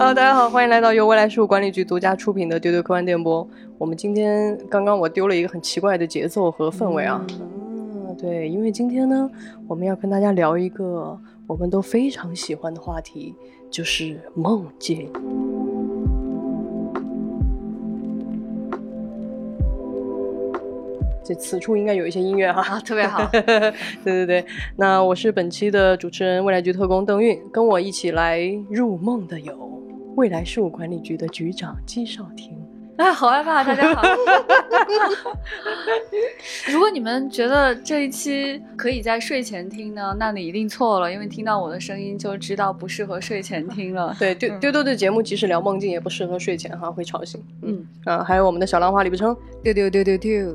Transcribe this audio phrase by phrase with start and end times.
[0.00, 3.46] Hello，大家好，欢迎来到由未来事务管理局独家出品的丢丢科幻电波。
[3.76, 7.22] 我们今天刚刚我丢了一个很奇怪的节奏和氛围啊。
[7.28, 9.30] 嗯，对，因为今天呢，
[9.68, 13.34] 我们要跟大家聊一个我们都非常喜欢的话题，
[13.70, 15.06] 就是梦境。
[21.22, 23.22] 这此处应该有一些音乐哈，啊，特别好。
[23.30, 24.46] 对对对，
[24.76, 28.40] 那我是本期的主持人，未来局特工邓韵，跟我一起来
[28.70, 29.79] 入梦的有
[30.16, 32.52] 未来事务管理局的局长姬少廷。
[32.96, 33.64] 啊，好害怕！
[33.64, 34.02] 大家好。
[36.70, 44.14] 如果你们觉得这一期可以在睡前听呢，那你一定错了，因为听到我的声音就知道不适合睡前听了。
[44.20, 47.42] 对，丢丢丢的节目即使聊梦境，也不适合睡前哈，会吵醒。
[47.62, 50.54] 嗯啊，还有我们的小浪花李不称，丢丢丢丢丢。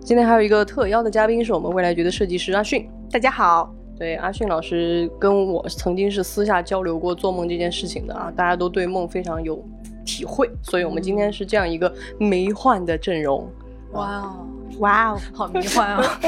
[0.00, 2.90] 今天还有一个特邀的嘉宾，是我们未来局的设计师阿迅。
[3.12, 3.72] 大家好。
[3.98, 9.62] 对，阿迅老师跟我曾经是私下交流过做梦这件事情的啊，大家都对梦非常有。
[10.06, 13.48] 体会，所以我们今天是这样一个迷幻的阵容。
[13.92, 14.46] 哇哦，
[14.80, 16.20] 哇哦，好迷幻啊！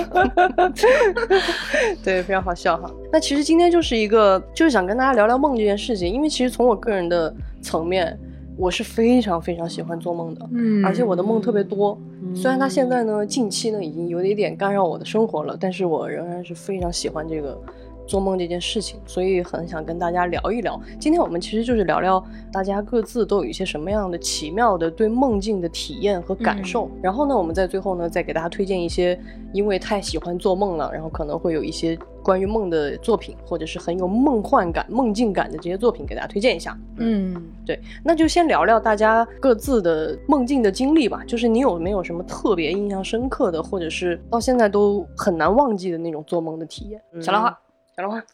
[2.03, 2.91] 对，非常好笑哈。
[3.13, 8.19] 那其实今天就是一个，就是想跟大家聊聊梦这件事情，因为其实从我个人的层面，
[8.57, 11.99] 我是非常非常喜欢做梦的，嗯，而且我的梦特别多。
[12.35, 17.59] 虽然它现在呢，近期呢已经有一点干扰我的生活了，但是我仍然是非常喜欢这个。
[18.07, 20.81] 做梦这件事情，所以很想跟大家聊一聊。
[20.99, 26.91] 今天我们其实就是聊聊大家各自都有一些什么样的奇妙的对梦境的体验和感受。
[27.03, 29.19] 然后呢，我们在最后呢，再给大家推荐一些
[29.53, 36.79] 因为太喜欢做梦了，然后可能会有一些关于梦的作品，或者是很有梦幻感、梦境感的这些作品给大家推荐一下。
[36.99, 41.23] 嗯，对，那就先聊聊大家各自的梦境的经历吧。
[41.27, 47.01] 就是你有没有什么特别印象深刻的，或者是到现在都很难忘记的那种做梦的体验？
[47.21, 47.59] 小兰花。
[47.97, 48.23] 小浪花，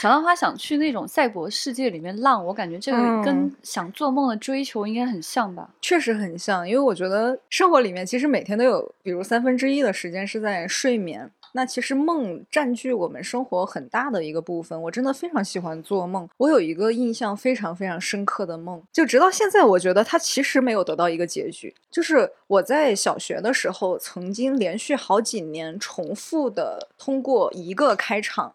[0.00, 5.70] 小浪花想去那种赛博世界里面浪，我感觉这个跟想做梦的追求应该很像吧？
[5.80, 11.30] 确实很像，因为我觉得生活里面其实每天都有，比如三分之一的时间是在睡眠。
[11.56, 16.28] 那其实梦占据我们生活很大的一个部分，我真的非常喜欢做梦。
[16.36, 21.74] 我有一个印象非常非常深刻的梦，就直到现在，我觉得它其实没有得到一个结局。
[21.90, 28.52] 就是我在小学的时候，曾经连续好几年重复的通过一个开场，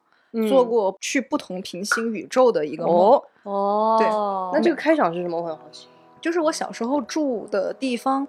[0.47, 3.19] 做过去不同平行宇宙的一个梦。
[3.41, 4.07] 哦，对，
[4.53, 5.41] 那这个开场是什么？
[5.41, 5.87] 我很好奇。
[6.21, 8.27] 就是我小时候住的地方。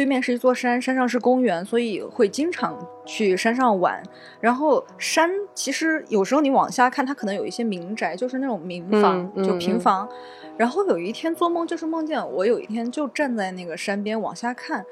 [0.00, 2.74] 对面是一座山，山上是公园，所以会经常
[3.04, 4.02] 去山上玩。
[4.40, 10.08] 然后山其实有时候你往下看，它可能有一些民宅，就是那种民房，就平房。
[10.56, 14.82] 然后有一天做梦，就是梦见我有一天就站在那个山边往下看。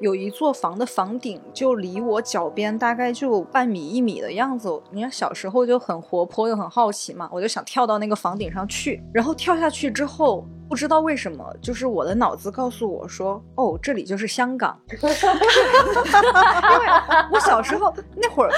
[0.00, 4.82] 有一座房的房顶就离我脚边大概就半米一米的样子。
[4.90, 9.02] 你看小时候就很活泼又很好奇嘛，我就想跳到那个房顶上去。
[9.12, 14.74] 然后跳下去之后，不知道为什么，就是我的脑子告诉我说：“哦，这里就是香港。
[14.88, 15.10] ”因为
[17.30, 18.50] 我小时候那会儿，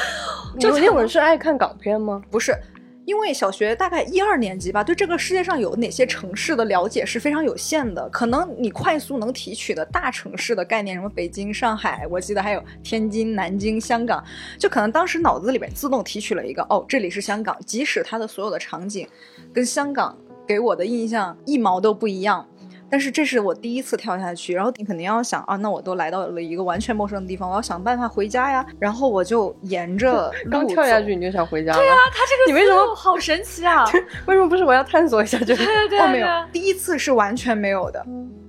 [0.60, 2.22] 就那会儿是爱看港片吗？
[2.30, 2.56] 不是。
[3.04, 8.08] 因为小学大概一二年级吧，对这个世界上有哪些城市的了解是非常有限的。
[8.10, 14.22] 可能你快速能提取的大城市的概念，什么北京、上海，我记得还有天津、南京、香港，
[14.58, 17.56] 就可能当时脑子里边自动提取了一个，哦，这里是香港。
[17.66, 19.08] 即使它的所有的场景
[19.52, 22.46] 跟香港给我的印象一毛都不一样。
[22.92, 28.66] 但是这是我第一次跳下去，然后你肯定要想啊，那我都来到了一个完全陌生的地方，我要想办法回家呀。
[28.78, 31.72] 然后我就沿着 刚跳下去你就想回家？
[31.72, 33.86] 对啊，他这个你为什么好神奇啊？
[34.26, 35.38] 为什么不是我要探索一下？
[35.38, 38.04] 就对对对，没有，第一次是完全没有的，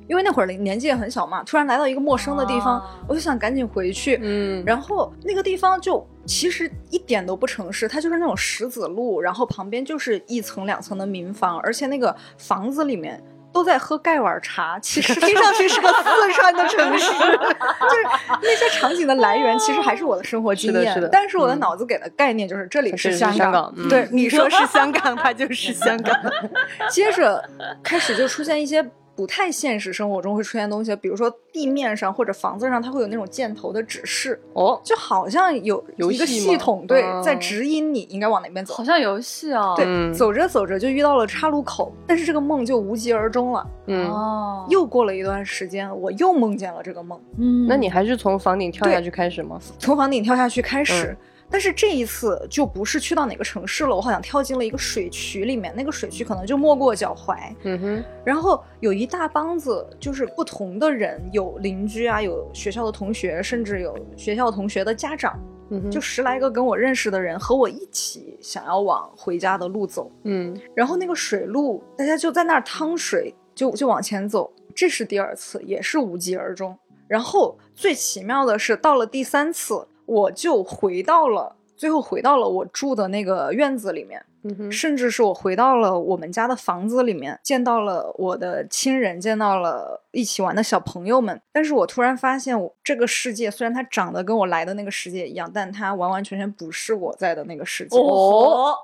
[0.10, 4.20] 因为那会儿年纪也很小嘛，突然来到一个陌生的地方，我就想赶紧回去。
[4.22, 13.24] 嗯，然后那个地方就其实一点都不城市，它就是那种石子路，然后旁边就是一层两层的民房，而且那个房子里面。
[13.54, 18.04] 都在喝盖碗茶，其实听上去是个四川的城市， 就是
[18.42, 21.10] 那些场景的来源，其实还是我的生活经验。
[21.12, 26.14] 但是我的脑子给的概念就是这里是香港，对你说是香港，它就是香港。
[26.90, 27.48] 接着
[27.84, 28.84] 开始就出现一些。
[29.16, 34.40] 不太现实，生活中会出现东西，比如说地面上或者房子上，它会有那种箭头的指示。
[34.54, 39.74] 哦，就好像有一个系统对在指引你应该往哪边走，好像游戏哦。
[39.78, 43.68] 对，走着走着就遇到了岔路口，但是这个梦就无疾而终了。
[43.88, 47.20] 嗯，哦，又过了一段时间，我又梦见了这个梦。
[47.38, 49.60] 嗯，那你还是从房顶跳下去开始吗？
[49.78, 51.16] 从房顶跳下去开始。
[51.54, 57.38] 但是这一次就不是去到哪个城市了，我好像跳进了一个水渠里面，那个水渠可能就没过脚踝。
[57.62, 65.40] 嗯哼，然后有一大帮子就是不同的人，有邻居啊，有学校的同学，甚至有学校同学的家长。
[65.70, 70.12] 嗯就十来个跟我认识的人和我一起想要往回家的路走。
[70.24, 74.52] 嗯，然后那个水路，大家就在那儿趟水，就就往前走。
[74.74, 76.76] 这是第二次，也是无疾而终。
[77.08, 84.26] 然后最奇妙的是，到了第三次，我就回到了，最后回到了我住的那个院子里面。
[84.70, 91.42] 甚至是我回到了我们家的房子里面，见到了我的亲人，见到了一起玩的小朋友们。
[91.54, 97.98] 但是我突然发现，我这个世界虽然它长得跟我来的那个世界一样，但它完完全全不是我在的那个世界。
[97.98, 98.76] 哦，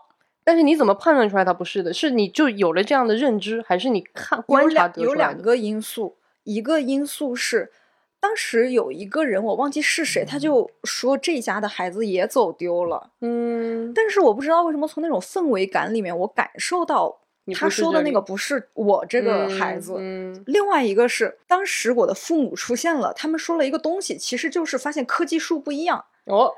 [0.46, 1.94] 但是你怎么判断出来它不是的？
[1.94, 6.16] 是你就有了这样的认知，还是你看观察得出来有两个因素，
[6.46, 7.74] 一个因素是。
[8.22, 13.12] 当时有一个人，我忘记是谁，他就说这家的孩子也走丢了。
[13.22, 17.22] 嗯，但是我不知道为什么从那种氛围感里面，我感受到
[17.56, 19.96] 他说的那个不是我这个孩子。
[19.98, 26.04] 嗯，另外一个是当时我的父母出现了，他们说了一个东西，其实就是发现科技树不一样。
[26.26, 26.54] 哦，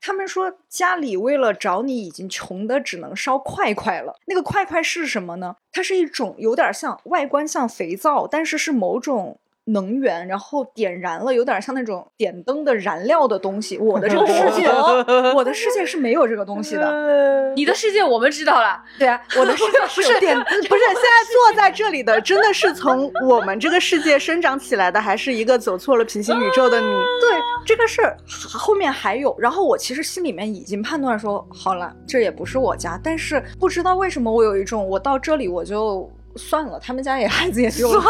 [0.00, 4.16] 他们说家里为了找你已经穷的只能烧块块了。
[4.26, 5.54] 那个块块是什么呢？
[5.70, 9.38] 它是一种有点像外观像肥皂，但是是某种。
[9.66, 13.78] 能源，然后点燃了，有点像那种点灯的燃料的东西。
[13.78, 14.68] 我的这个世界，
[15.34, 17.52] 我的世界是没有这个东西的。
[17.56, 18.82] 你的世界我们知道了。
[18.98, 26.86] 对啊，我的世界不是点，不是现在坐在这里的，真的是从我们这个世界生长起来的，还是一个走错了平行宇宙的你？
[26.86, 29.34] 对，这个事儿后面还有。
[29.38, 36.10] 然后我其实心里面已经判断说，好了，这也不是我家，但是不知道为什么我有一种，我到这里我就。
[36.36, 38.02] 算了，他们家也 孩子也丢了，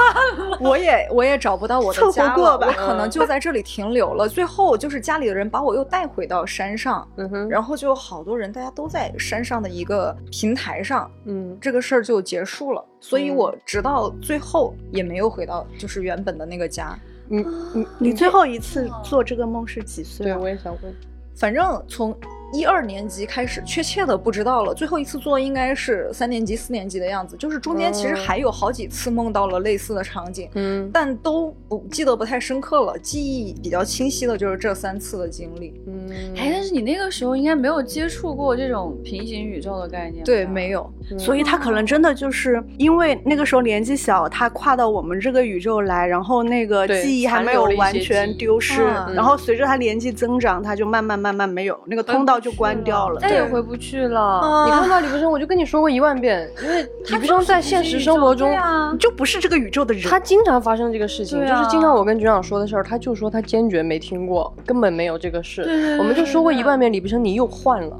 [0.60, 4.28] 我也我也找不到我的家了，我可能就在这里停留了。
[4.28, 12.84] 最后就是家里的人把我又带回到山上，嗯哼，然后就好多人，大家都在山上的一个平台上，嗯，这个事儿就结束了。
[13.00, 16.98] 所以我直到最后也没有回到就是原本的那个家。
[17.28, 17.44] 你
[17.74, 20.24] 你你最后一次做这个梦是几岁？
[20.24, 20.94] 对，我也想问。
[21.36, 22.16] 反正从。
[22.54, 24.72] 一二年级开始，确切的不知道了。
[24.72, 32.96] 最后一次做应该是三年级、四年级的样子，就是中间其实还有好几次梦到了类似的场景，嗯，但都不记得不太深刻了。
[33.00, 52.40] 记忆比较清晰的就是这三次的经历，嗯，哎，但是你那个时候应该没有接触过这种平行宇宙的概念，对，没有，所以他可能真的就是因为那个时候年纪小，他跨到我们这个宇宙来，然后那个记忆还没有完全丢失，然后随着他年纪增长，他就慢慢慢慢没有那个通道。
[52.44, 54.66] 就关掉了，再也回不去了。
[54.66, 58.54] 你看到李不生，我就跟你说过一万遍， 因为李不生在现实生活中
[59.00, 65.62] 就不是这个宇宙的人，他经常发生这个事情，就是经常我跟局长说的事儿，他就说他坚决没听过，根本没有这个事。
[65.98, 67.98] 我们就说过一万遍，李不生你又换了，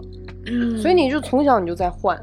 [0.78, 2.14] 所以你就从小你就在换。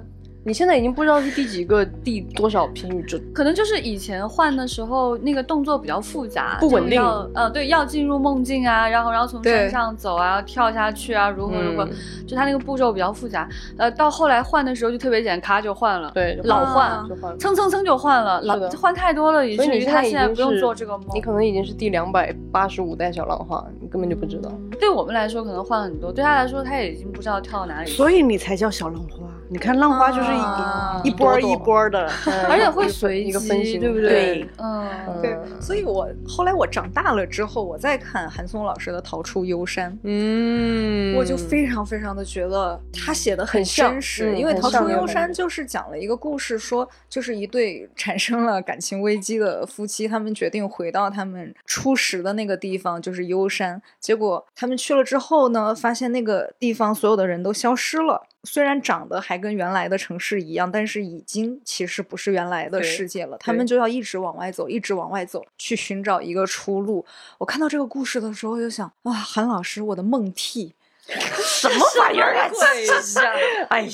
[0.44, 7.00] 你现在已经不知道是第几个第多少平宇宙，可能就是以前换的时候那个动作比较复杂，不稳定。
[7.36, 11.88] 呃，对，要进入梦境啊，然后然后从山上走啊，跳下去啊，如何如何，
[12.26, 13.48] 就他那个步骤比较复杂。
[13.78, 16.10] 呃，到后来换的时候就特别简单，咔就换了。
[16.16, 17.06] 对，老换，
[17.38, 21.08] 蹭蹭蹭就换了，老换太多了，以至于他现在不用做这个梦。
[21.14, 24.52] 你可能已经是第两百八十五代小浪花，你根本就不知道。
[24.80, 27.92] 对我们来说可能换很多，对他来说他也已经不知道跳到哪里。
[27.92, 29.28] 所以你才叫小浪花。
[29.52, 32.10] 你看浪花就是一一波一波的，
[32.48, 34.48] 而且会随机，对不对？
[34.58, 34.90] 嗯，
[35.22, 35.38] 对。
[35.60, 53.82] 所以我后来我长大了之后，我再看韩松老师的《逃出幽山》，嗯，我就非常非常的觉得他写的很真实，因为《逃出幽山》就是讲了一个故事，说就是一对产生了感情危机的夫妻，他们决定回到他们初识的那个地方，就是幽山。
[54.00, 58.24] 结果他们去了之后呢，发现那个地方所有的人都消失了。
[58.44, 63.38] 虽然长得还跟原来的城市一样，但是已经其实不是原来的世界了。
[63.38, 67.06] 他们就要一直往外走，一直往外走，去寻找一个出路。
[67.38, 70.74] 我看到这个故事的时候，就想啊，韩老师，我的梦替，
[71.08, 72.50] 什么玩意儿啊？
[73.70, 73.88] 哎，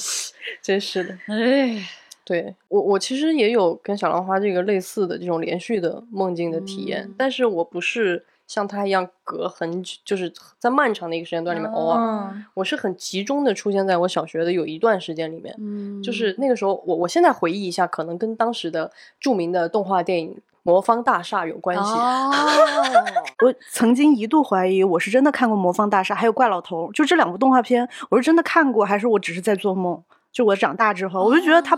[0.61, 1.85] 真是的，哎，
[2.23, 8.25] 对我，我其实也有跟小浪花这个类似的这种连续的梦境的体验，但是我不是。
[8.47, 18.89] 像他一样隔很久，就是在漫长的一个时间段里面，偶尔，我是很集中的出现在我小学的有一段时间里面，嗯，就是那个时候，我我现在回忆一下，可能跟当时的
[19.19, 21.83] 著名的动画电影《魔方大厦》有关系。
[21.91, 22.31] 哦，
[23.45, 30.01] 我曾经一度怀疑我是真的看过《魔方大厦》，还有《怪老头》，就这两部动画片，我是真的看过，还是我只是在做梦？
[30.37, 31.75] 就我长大之后，我就觉得他，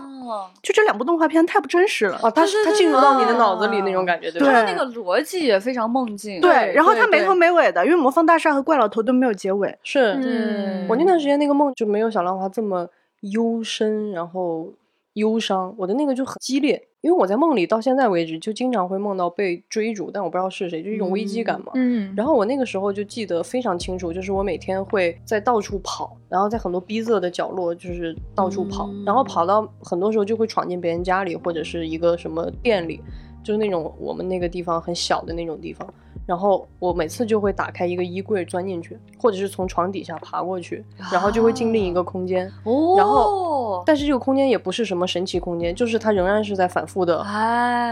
[0.62, 2.30] 就这两部动画片太不真实了哦！
[2.30, 4.52] 他是他进入到你的脑子里那种感觉，对吧？
[4.52, 6.42] 他那个逻辑也非常梦境。
[6.42, 9.74] 对，然后他没头没尾的，因为魔方大厦和怪老头都没有结尾。
[9.82, 12.86] 是，我那段时间那个梦就没有小浪花这么
[13.20, 14.68] 幽深，然后
[15.14, 15.74] 忧伤。
[15.78, 21.72] 我的那个就很激烈，因为我在梦里到现在为止就经常会梦到被追逐，但我不知道是谁，就一种危机感嘛。
[21.74, 22.12] 嗯。
[22.16, 33.00] 然后我那个时候就记得非常清楚，就是我每天会在到处跑，然后在很多逼仄的角落就是到处跑，然后跑到很多时候就会闯进别人家里或者是一个什么店里，
[33.42, 35.92] 就是那种我们那个地方很小的那种地方。
[36.30, 42.46] 然后我每次就会打开一个衣柜钻进去，或者是从床底下爬过去，然后就会进另一个空间。
[42.62, 42.94] 哦。
[42.96, 47.26] 然后，但是这个空间也不是什么神奇空间，就是它仍然是在反复的，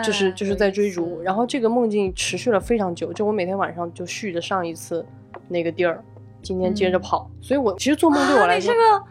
[0.04, 1.20] 就是就是在追逐。
[1.20, 5.04] 然后这个梦境持续了非常久，就我每天晚上就续着上一次
[5.48, 6.00] 那个地儿，
[6.40, 7.28] 今天接着跑。
[7.40, 9.04] 所以我其实做梦对我来说，你这个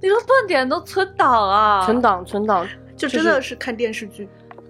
[0.00, 4.28] 你个断点都存档啊，存档存档，就真的是看电视剧。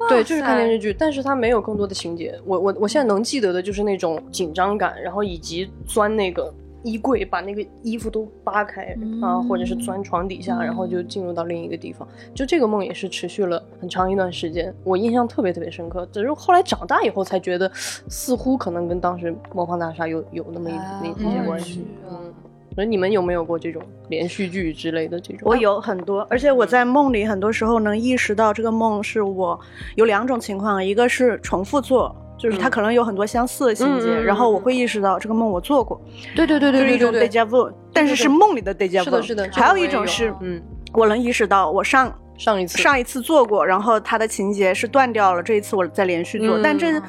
[0.08, 2.38] 对，就是看电视剧，但是它没有更多的情节。
[2.44, 12.06] 我我我现在能记得的就是那种紧张感，然后以及钻那个衣柜，把那个衣服都扒开啊，或者是钻床底下，然后就进入到另一个地方。
[12.34, 16.06] 就这个梦也是持续了很长一段时间，我印象特别特别深刻。
[16.12, 21.86] 只是后来长大以后才觉得，似乎可能跟当时魔方大厦有有那么一那一些关系。
[22.10, 22.32] 嗯。
[22.76, 25.40] 那你们有没有过这种连续剧之类的这种？
[25.44, 29.58] 我有很多，而且我在梦里很多时候能意识到这个梦是我
[29.96, 36.00] 有两种情况，一个是重复做，就是它可能有很多相似的情节，然后我会意识到这个梦我做过。
[36.34, 39.04] 对对对对，就是一种 deja vu，但是是梦里的 deja vu。
[39.04, 39.48] 是的，是的。
[39.52, 40.62] 还有一种是，嗯，
[40.92, 47.00] 我能意识到我上上一次上一次做过，然后它的情节是断掉了，这一次我再连续做，但这。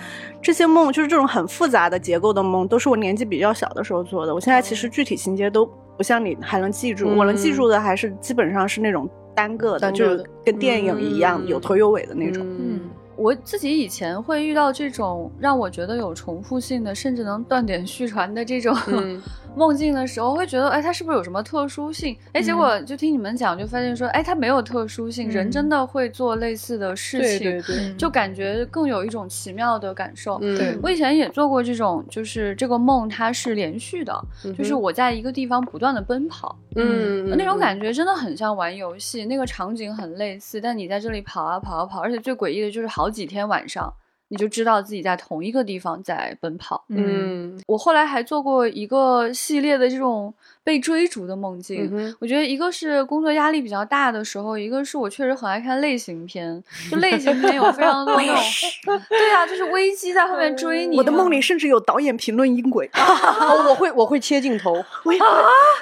[0.42, 4.36] 这些梦就是这种很复杂的结构的梦，都是我年纪比较小的时候做的。
[4.36, 5.66] 我现在其实具体情节都
[5.96, 12.46] 不像你还能记住，我能记住的还是基本上是那种单个的，就是跟电影一样有头有尾的那种。
[12.46, 12.82] 嗯，
[13.16, 18.76] 我自己以前会遇到这种让我觉得有重复性的，甚至能断点续传的这种。
[19.56, 22.18] 梦境的时候会觉得，哎，它是不是有什么特殊性？
[22.34, 30.40] 哎，结果就听你们讲，就发现说，哎，它没有特殊性，人真的会做类似的事情，就感觉更有一种奇妙的感受。
[30.40, 30.78] 对。
[30.82, 34.26] 我以前也做过这种，就是这个梦它是连续的，
[34.58, 43.94] 就是我在一个地方不断的奔跑，嗯，那种感觉真的很像玩游戏，那个场景很类似，但你在这里跑啊跑啊跑，而且最诡异的就是好几天晚上。
[44.34, 46.84] 你就知道自己在同一个地方在奔跑。
[46.90, 50.34] 嗯，我后来还做过一个系列的这种。
[50.66, 58.36] 被追逐的梦境，我觉得一个是工作压力比较大的时候，一个是我确实很爱看类型片，就类型片有非常多那种，
[59.10, 60.96] 对啊，就是危机在后面追你。
[60.96, 62.90] 我的梦里甚至有导演评论音轨，
[63.68, 64.72] 我会我会切镜头，
[65.04, 65.14] 我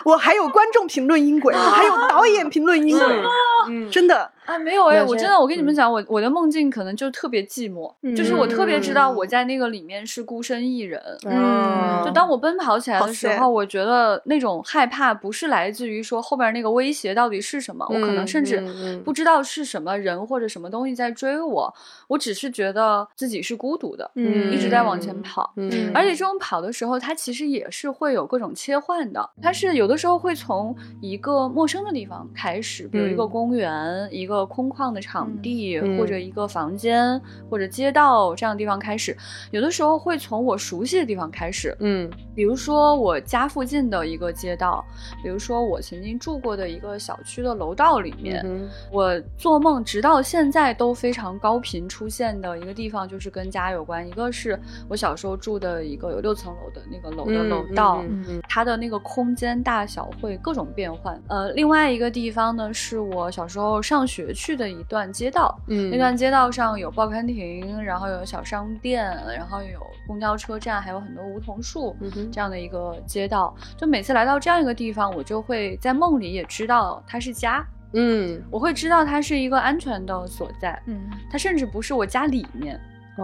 [0.04, 14.62] 我还有观众评论音轨， 还有导演评论音轨，真的啊没有哎，我真的我跟你们讲，我我的梦境可能就特别寂寞，就是我特别知道我在那个里面是孤身一人，嗯，就当我奔跑起来的时候，我觉得那种。
[14.64, 18.62] 害怕不是来自于说后边那个威胁到底是什么，我可能甚至
[19.04, 21.74] 不知道是什么人或者什么东西在追我，
[22.08, 25.54] 我只是觉得自己是孤独的，一直在往前跑。
[25.94, 26.12] 而且。
[26.22, 37.20] 这种跑的时候，它其实也是会有各种切换的，它是有的时候会从一个陌生的地方开始，比如一个公园、一个空旷的场地，或者一个房间
[37.50, 39.18] 或者街道这样的地方开始，
[39.50, 44.52] 有的时候会从我熟悉的地方开始，嗯，比如说我家附近的一个街。
[44.62, 44.86] 道，
[45.24, 48.46] 比如说我曾经住过的一个小区的楼道里面，
[48.92, 54.08] 我做梦直到现在都非常高频出现的一个地方，就是跟家有关。
[54.08, 58.04] 一个是我小时候住的一个有六层楼的那个楼的楼道，
[58.48, 61.20] 它的那个空间大小会各种变换。
[61.28, 69.04] 呃，另外一个地方呢，是我小时候上学去的一段街道，嗯那段街道上有报刊亭，然后有小商店，
[69.36, 71.96] 然后有公交车站，还有很多梧桐树
[72.32, 73.56] 这样的一个街道。
[73.76, 74.52] 就每次来到这。
[74.52, 82.78] 这样一个地方，我就会在梦里也知道它是家，嗯，我会知道它是一个安全的所在，嗯，它甚至不是我家里面，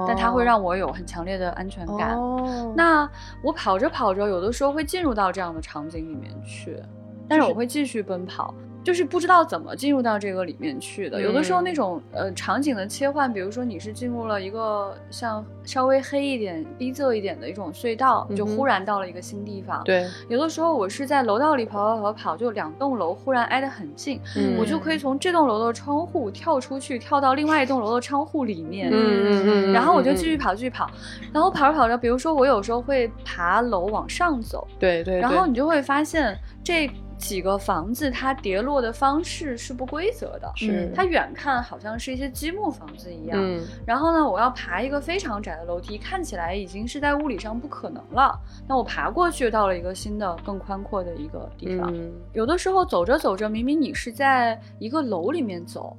[0.08, 2.16] 但它会让我有很强烈的安全感。
[2.18, 3.10] 哦，那
[3.42, 6.82] 我跑着跑着，有的时候会进入到这样的场景里面去，
[7.27, 8.56] 但是我会继续奔跑。
[8.88, 11.22] 就是不知道怎么进入到这个里面去的。
[11.22, 19.84] 有的时候那种呃场景的切换，比如说你是进入了一个像稍微黑一点、逼仄一点的一种隧道，就忽然到了一个新地方。
[19.84, 24.22] 对，有的时候我是在楼道里跑跑跑跑，就两栋楼忽然挨得很近，
[24.58, 28.89] 我就可以从这栋楼的窗户跳出去，跳到另外一栋楼的窗户里面。
[28.89, 29.74] 嗯嗯嗯。
[29.74, 30.89] 然后我就继续跑，继续跑，
[31.34, 34.65] 然后跑着跑着，比如说我有时候会爬楼往上走。
[34.79, 35.20] 对对。
[35.20, 36.89] 然后你就会发现这。
[37.18, 43.38] 几个房子，它跌落的方式是不规则的，是它远看好像是一些积木房子一样。
[43.42, 48.40] 嗯，然后呢，我要爬一个非常窄的楼梯，看起来已经是在物理上不可能了。
[48.68, 51.94] 那我爬过去，到了一个新的、更宽阔的一个地方。
[52.34, 55.98] 有的时候走着走着，明明你是在一个楼里面走。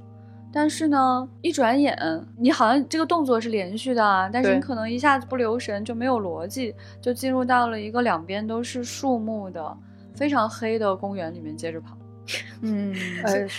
[0.51, 1.95] 但是呢，一转眼，
[2.39, 9.77] 你好像这个动作是连续的啊，但是你可能一下子不留神就没有逻辑，就进入到了一个两边都是树木的
[10.19, 11.97] 非常黑的公园里面接着跑。
[12.61, 12.93] 嗯，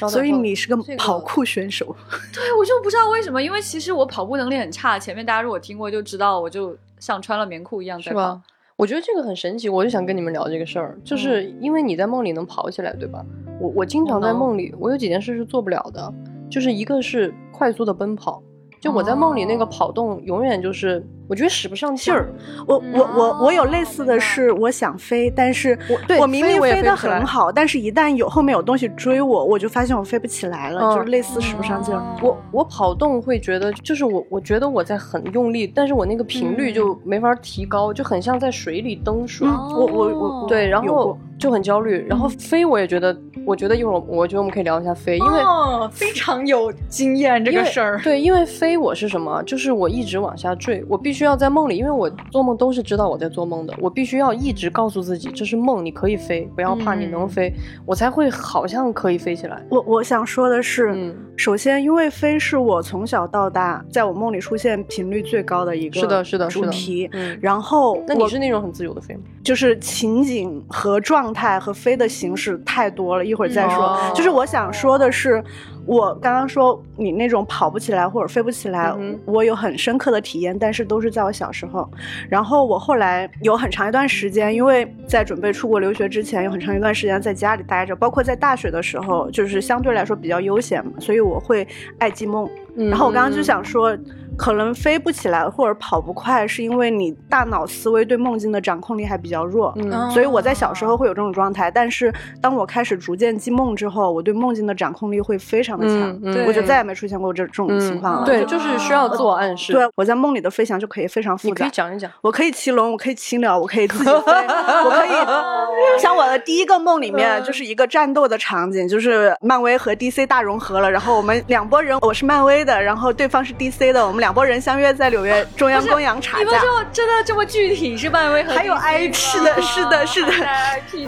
[0.10, 1.96] 所以你是个跑酷选手。
[2.34, 5.00] 对，我就不知道为什么，因为其实我跑步能力很差。
[5.00, 8.39] 前面大家如果听过就知道，我就像穿了棉裤一样在跑。
[8.75, 13.25] 我觉得这个很神奇，我就想跟你们聊这个事儿，就是因为你在梦里能跑起来，对吧？
[13.60, 16.13] 我我经常在梦里，我有几件事是做不了的，
[16.51, 18.44] 就是一个是快速的奔跑，
[18.80, 21.04] 就我在梦里那个跑动永远就是。
[21.29, 22.27] 我觉得使不上劲儿，
[22.65, 32.01] 我我我我有类似的是，我想飞，但是我我明明飞得很好，但是一旦有后面有东西追我，我就发现我飞不起来了，就是类似使不上劲儿。
[32.24, 39.48] 我我跑动会觉得，就是我我觉得我在很用力，但是我那个频率就没法提高，就很像在水里蹬水。
[39.48, 42.03] 我我我对，然后就很焦虑。
[42.09, 48.00] 然后飞我也觉得，我觉得一会儿我觉得我们可以聊一下飞，因为哦非常有经验这个事儿。
[48.03, 49.43] 对，因为飞我是什么？
[49.43, 51.18] 就是我一直往下坠，我必须。
[51.19, 57.53] 需要在梦里，因为我做梦都是知道我在做梦的，我必须要一直告诉自己这是梦，你可以飞，不要怕，你能飞，
[57.85, 59.61] 我才会好像可以飞起来。
[59.69, 67.11] 我我想说的是，首先，因为飞是我从小到大在我梦里出现频率最高的一个，是的，是的，主题。
[67.41, 69.23] 然后，那你是那种很自由的飞吗？
[69.43, 73.98] 就是情景和状态和飞的形式太多了，一会儿再说。
[74.13, 75.43] 就是我想说的是。
[75.86, 78.93] 我刚刚说你那种跑不起来或者飞不起来，
[79.25, 81.89] 我有很深刻的体验，但是都是在我小时候。
[82.29, 91.67] 然后我后来有很长一段时间，因为在准备出国留学之前，有很长一段时间在家里待着，包括在大学的时候，就是相对来说比较悠闲嘛，所以我会
[91.98, 92.48] 爱记梦。
[92.75, 93.98] 然后我刚刚就想说。
[94.39, 99.74] 可能飞不起来或者跑不快，是因为你大脑思维对梦境的掌控力还比较弱。
[99.75, 106.17] 嗯，所以我在小时候会有这种状态，但是当我开始逐渐记梦之后，我对梦境的掌控力会非常的强。
[106.24, 108.25] 嗯，我就再也没出现过这这种情况了。
[108.25, 109.74] 对，就是需要自我暗示。
[109.74, 111.50] 对，我在梦里的飞翔就可以非常复杂。
[111.50, 112.10] 你可以讲一讲。
[112.22, 114.31] 我可以骑龙，我可以骑鸟，我可以自己飞，
[114.86, 116.00] 我可以。
[116.00, 124.28] 像我的第一个梦里面就是一个战斗的场景，就是漫威和 DC 大融合了，然后我们两拨人，我是漫威的，然后对方是 DC 的，我们两。
[124.29, 127.97] 两拨人相约在纽约中央公园吵架，你们就真的这么具体？
[127.97, 130.32] 是漫威和还有 IP 的， 是的，是的，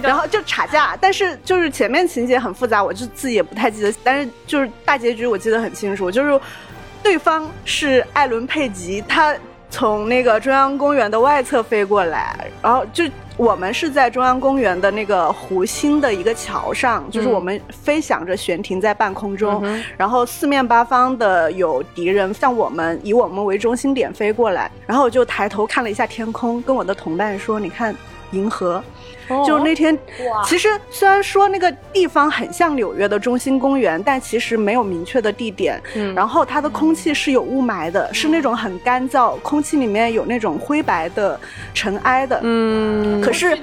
[0.01, 6.41] 然后就吵架，但是就是前面情节很复杂，我就自己也不太记得，但是就是大结局我记得很清楚，就是
[7.03, 9.35] 对方是艾伦佩吉，他
[9.69, 13.03] 从那个中央公园的外侧飞过来，然后就。
[13.41, 19.59] 我们是在中央公园的那个湖心的一个桥上，就是我们飞翔着悬停在半空中，
[19.97, 27.95] 然后四面八方的有敌人向我们以我们为中心点飞过来，然后我就抬头看了一下天空，跟我的同伴说：“你看，
[28.29, 28.79] 银河。”
[29.45, 29.97] 就是那天，
[30.45, 35.81] 其实虽然说那个地方很像纽约的中心公园，但其实没有明确的地点。
[35.95, 41.39] 嗯，然后它的空气是有雾霾的，是那种很干燥，空气里面有那种灰白的
[41.73, 42.39] 尘埃的。
[42.43, 43.57] 嗯，可是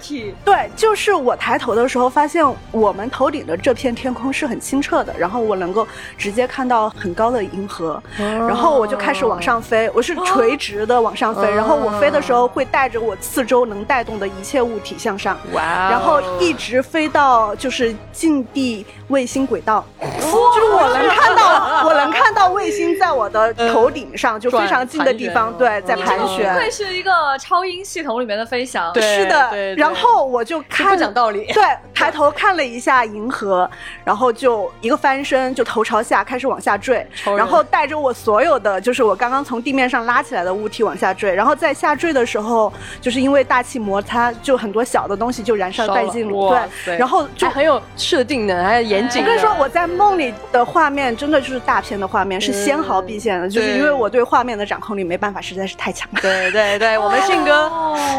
[0.45, 15.37] 对，就是我抬头的时候，发现我们头顶的这片天空是很清澈的，然后我能够直接看到很高的银河，然后我就开始往上飞，我是垂直的往上飞，然后我飞的时候会带着我四周能带动的一切物体向上。
[15.59, 26.53] 然后一直飞到就是近地卫星轨道，就是我能看到，我能看到卫星在我的头顶上，就非常近的地方，对，在盘旋。
[26.53, 29.75] 不愧是一个超音系统里面的飞翔，是的。
[29.77, 31.47] 然后我就看，不讲道理。
[31.53, 31.63] 对，
[31.95, 33.69] 抬头看了一下银河，
[34.05, 41.35] 然后就一个翻身，就头朝下开始往下坠，然后带着我所有的，就是我刚刚从地面上拉起来的物体往下坠。
[41.35, 45.38] 然后在下坠的时候，就是因为大气摩擦，就很多小的东西。
[45.43, 49.23] 就燃烧殆尽了，对，然后就很有设定的，还有严谨。
[49.23, 56.21] 我跟你说，我在梦里的画面真的就是大片的画面，是纤毫毕现的，就是因为我对画面的掌控力没办法，实在是太强了。
[56.21, 57.71] 对对对，我们信哥，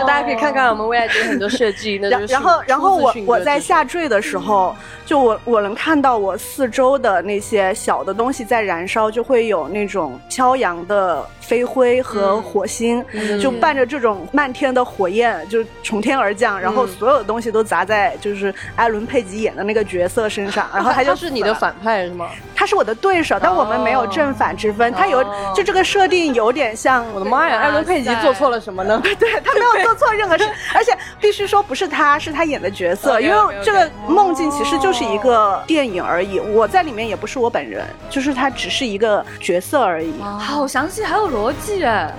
[0.08, 1.96] 大家可以看看我们未来节很多设计。
[1.96, 11.26] 然然后然后我我在下坠的时候，就我我能看到我四周的那些小的东西在燃烧，就会有那种飘扬的。
[11.50, 13.04] 飞灰和火星
[13.42, 22.28] 就伴着这种漫天的火焰，就从天而降，然后所有的东西都砸在就是艾伦佩吉演的那个角色身上， 然后他就是你的反派是吗？
[22.56, 24.92] 他是我的对手，但我们没有正反之分。
[24.94, 25.24] 他有
[25.56, 29.02] 就这个设定有点像，我的妈呀，艾伦佩吉做错了什么呢？
[29.18, 30.44] 对 他没有做错任何事，
[30.74, 40.14] 而且必须说不是他，是他演的角色，因为这个梦境其实就是一个电影而已，我在里面也不是我本人，就是他只是一个角色而已。
[40.22, 41.30] 好详细，还有。
[41.30, 42.12] 逻辑哎，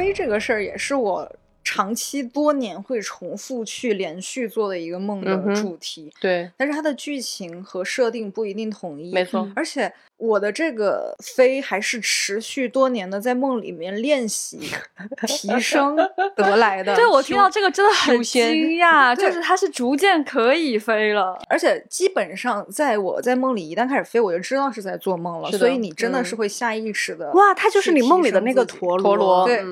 [0.00, 1.30] 飞这个事儿也是我。
[1.72, 6.12] 长期多年会重复去连续做的一个梦的主题。
[6.20, 9.12] 对，但是它的剧情和设定不一定统一。
[9.12, 14.58] 没错，而且我的这个飞还是持续多年的在梦里面练习
[15.28, 15.94] 提升
[16.34, 16.96] 得来的。
[16.96, 18.42] 对我听到这个真的很惊
[18.78, 25.52] 讶，就是它是逐渐可以飞了，而且基本上在我在梦里一旦开始飞，我就知道是在做梦了。
[25.52, 29.64] 所以你真的是会下意识的哇，它就是你梦里的那个陀螺，对。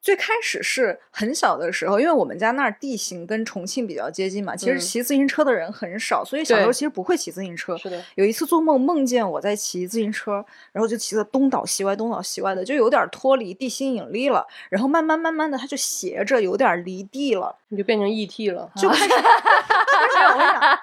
[0.00, 7.76] 最开始是很小的时候，因为我们家那儿地形跟重庆比较接近嘛，其实骑自行车的人很少，所以小时候其实不会骑自行车。
[7.76, 8.02] 是的。
[8.14, 14.46] 有一次做梦梦见我在骑自行车，然后就骑的东倒西歪，东倒西歪的，就有点脱离地心引力了。
[14.70, 19.14] 然后慢慢慢慢的，它就斜着有点离地了，你就变成 ET 了，就开始。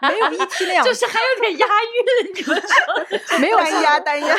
[0.01, 4.35] 没有 ET 那样，就是还有点押韵，你们说没有单压单押，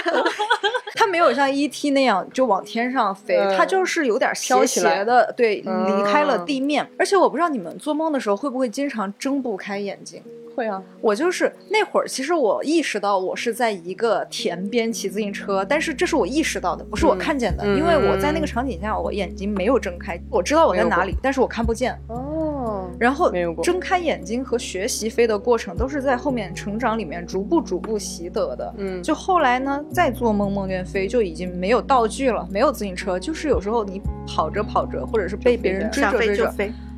[0.95, 6.87] 它没有像 ET 那样就往天上飞，它就是有点斜斜的，对，离开了地面。
[6.99, 10.23] 而且我不知道你们做梦的时候会不会经常睁不开眼睛。
[10.55, 21.97] 会啊，我就是那会儿，其实我意识到我是在一个田边骑自行车，但是这是我意识到的，不是我看见的，因为我在那个场景下，我眼睛没有睁开，我知道我在哪里，但是我看不见。
[22.09, 23.31] 哦，然后
[23.63, 28.75] 睁开眼睛和学习飞的过程都是在后面成长里面逐步逐步习得的。
[28.79, 36.55] 嗯，就后来呢，再做梦梦见飞，就已经没有道具了，没有自行车，就是有时候你跑着跑着，或者是被别人追着追着。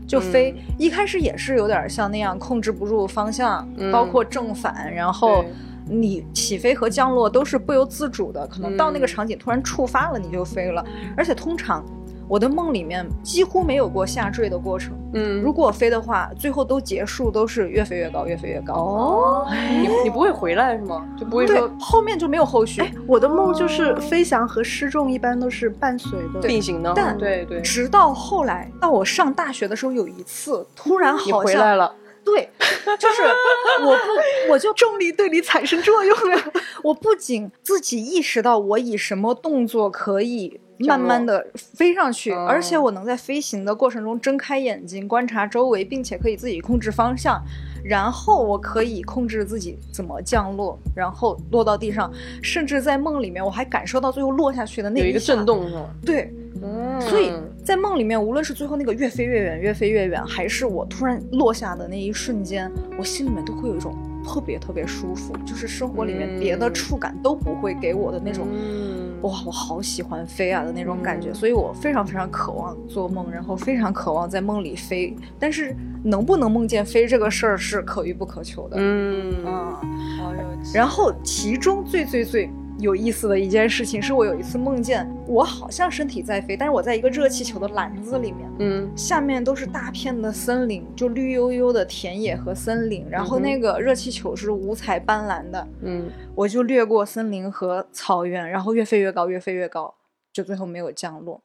[0.06, 5.44] 就飞，一开始也是有点像那样控制不住方向，包括正反，然后
[5.88, 10.84] 你起飞和降落都是不由自主的，可能到那个场景突然触发了你就飞了，
[11.16, 11.84] 而且通常。
[12.30, 14.96] 我的梦里面几乎没有过下坠的过程。
[15.14, 18.74] 嗯，如果飞的话，最后都结束都是越飞越高，越飞越高。
[18.74, 21.04] 哦，你你不会回来是吗？
[21.18, 22.84] 就不会说后面就没有后续。
[23.04, 26.92] 我的梦就是飞翔和失重一般都是伴随的并行的。
[26.94, 31.92] 但对对，直到后来到我上大学的时候，有一次突然好像回来了。
[32.24, 32.48] 对，
[32.96, 33.22] 就是
[33.82, 36.40] 我不我就重力对你产生作用了。
[36.84, 40.60] 我不仅自己意识到我以什么动作可以。
[40.86, 47.42] 慢慢的飞上去，而且我能在飞行的过程中睁开眼睛观察周围，并且可以自己控制方向，
[47.84, 52.10] 然后我可以控制自己怎么降落，然后落到地上，
[52.42, 55.90] 甚至在梦里面我还感受到最后落下去的那一个震动是吗？
[56.04, 56.32] 对，
[57.00, 57.32] 所以
[57.64, 68.46] 在梦里面，无论是最后那个越飞越远，越飞越远，还是我突然落下的那一瞬间，我心里面都会有一种特别特别舒服，就是生活里面别的触感都不会给我的那种。
[69.22, 75.14] 哇，我好喜欢飞啊的那种感觉，所以我非常非常渴望做梦，然后非常渴望在梦里飞。
[75.38, 78.76] 但是能不能梦见飞这个事儿是可遇不可求的。
[78.78, 79.80] 嗯啊，
[80.18, 80.40] 好有。
[80.74, 82.50] 然后其中最最最。
[82.80, 99.94] 有意思的一件事情是我有一次梦见我好像身体在飞，但是我在一个热气球的篮子里面，嗯，下面都是大片的森林，就绿油油的田野和森林，然后那个热气球是五彩斑斓的，嗯，我就掠过森林和草原，然后越飞越高，越飞越高，
[100.32, 101.42] 就最后没有降落，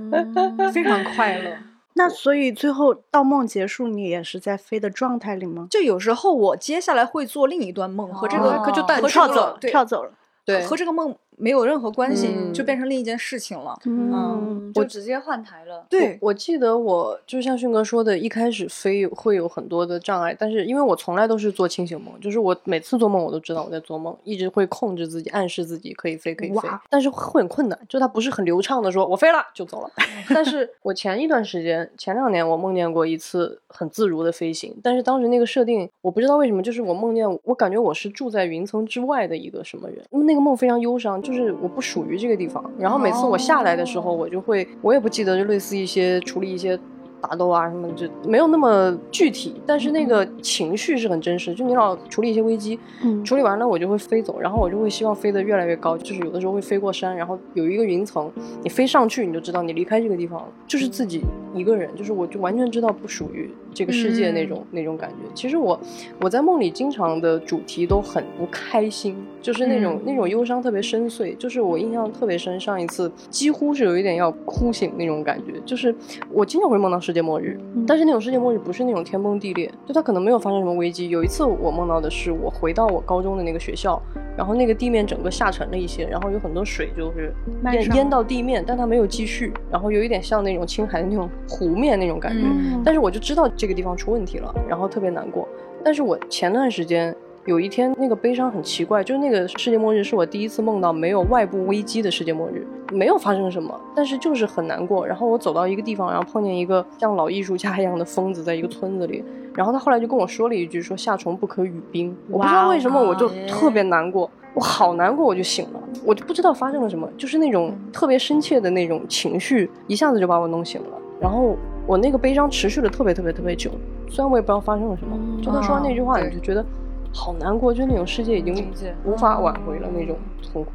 [0.74, 1.56] 非常快乐。
[1.94, 5.66] 那所以最后到梦结束，你也是在飞的状态里吗？
[5.70, 10.12] 就有时候我接下来会做另一段梦，和这个就跳走，跳走了。
[10.46, 13.78] 对，和这个梦没有任何关系，就变成另一件事情了。
[13.84, 15.86] 嗯，我直接换台了。
[15.88, 29.90] 对，我记得我就像迅哥说的，一开始飞会有很多的障碍，但是因为我从来都是做清醒梦，就是我每次做梦我都知道我在做梦，一直会控制自己，暗示自己可以飞，可以飞，但是会很困难，就它不是很流畅的说，我飞了就走了。
[30.32, 40.36] 但是我前一段时间，前两年我梦见过一次很自如的飞行，但是当时那个设定我不知道为什么，就是我梦见我感觉我是住在云层之外的一个什么人，那。
[40.36, 42.64] 个梦非常忧伤，就是我不属于这个地方。
[42.78, 46.78] 然后每次我下来的时候，我就会，我也不记得，就类似一些处理一些。
[47.18, 51.52] 打斗啊什么就没有那么具体，但是那个情绪是很真实。
[51.54, 52.78] 就你老处理一些危机，
[53.24, 55.96] 处理完了我就会飞走，然后我就会希望飞得越来越高。
[55.96, 58.30] 就是有的时候会飞过山，然后有一个云层，
[58.62, 61.22] 你飞上去你就知道你离开这个地方了，就是自己
[61.56, 65.16] 一个人，就是我就完全知道不属于这个世界那种那种感觉。
[65.34, 65.80] 其实我
[66.20, 71.34] 我在梦里经常的主题都很不开心，就是那种那种忧伤特别深邃。
[71.38, 75.54] 就是我印象特别深，上一次几乎是有一点要哭醒那种感觉。
[75.64, 75.94] 就是
[76.30, 77.00] 我经常会梦到。
[77.06, 81.08] 世界末日，但是那种世界末日不是那种天崩地裂，就它可能没有发生什么危机。
[81.08, 84.02] 有一次我梦到的是，我回到我高中的那个学校，
[84.36, 87.32] 然后那个地面整个下沉了一些，然后有很多水就是
[87.70, 92.44] 淹淹到地面，但它没有继续，然后有一点像那种青海的那种湖面那种感觉。
[92.84, 95.48] 但是我就知道这个地方出问题了，然后特别难过。
[95.84, 97.14] 但是我前段时间。
[97.46, 105.06] 有一天那个悲伤很奇怪，就是那个世界末日是我第一次梦到没有外部危机的世界末日，没有发生什么，但是就是很难过。
[105.06, 109.22] 然后我走到一个地方，然后碰见一个像老艺术家一样的疯子，在一个村子里。
[109.54, 120.88] 然后他后来就跟我说了一句：“说夏虫不可语冰。”我不知道为什么我就特别难过，我好难过，我就醒了，我就不知道发生了什么，就是那种特别深切的那种情绪，一下子就把我弄醒了。
[121.20, 123.70] 然后我那个悲伤持续了特别特别特别久，
[124.08, 126.64] 虽然我也不知道发生了什么，就他说完那句话，你就觉得
[127.12, 128.70] 好难过，就那种世界已经
[129.04, 130.16] 无法挽回了那种
[130.52, 130.70] 痛苦。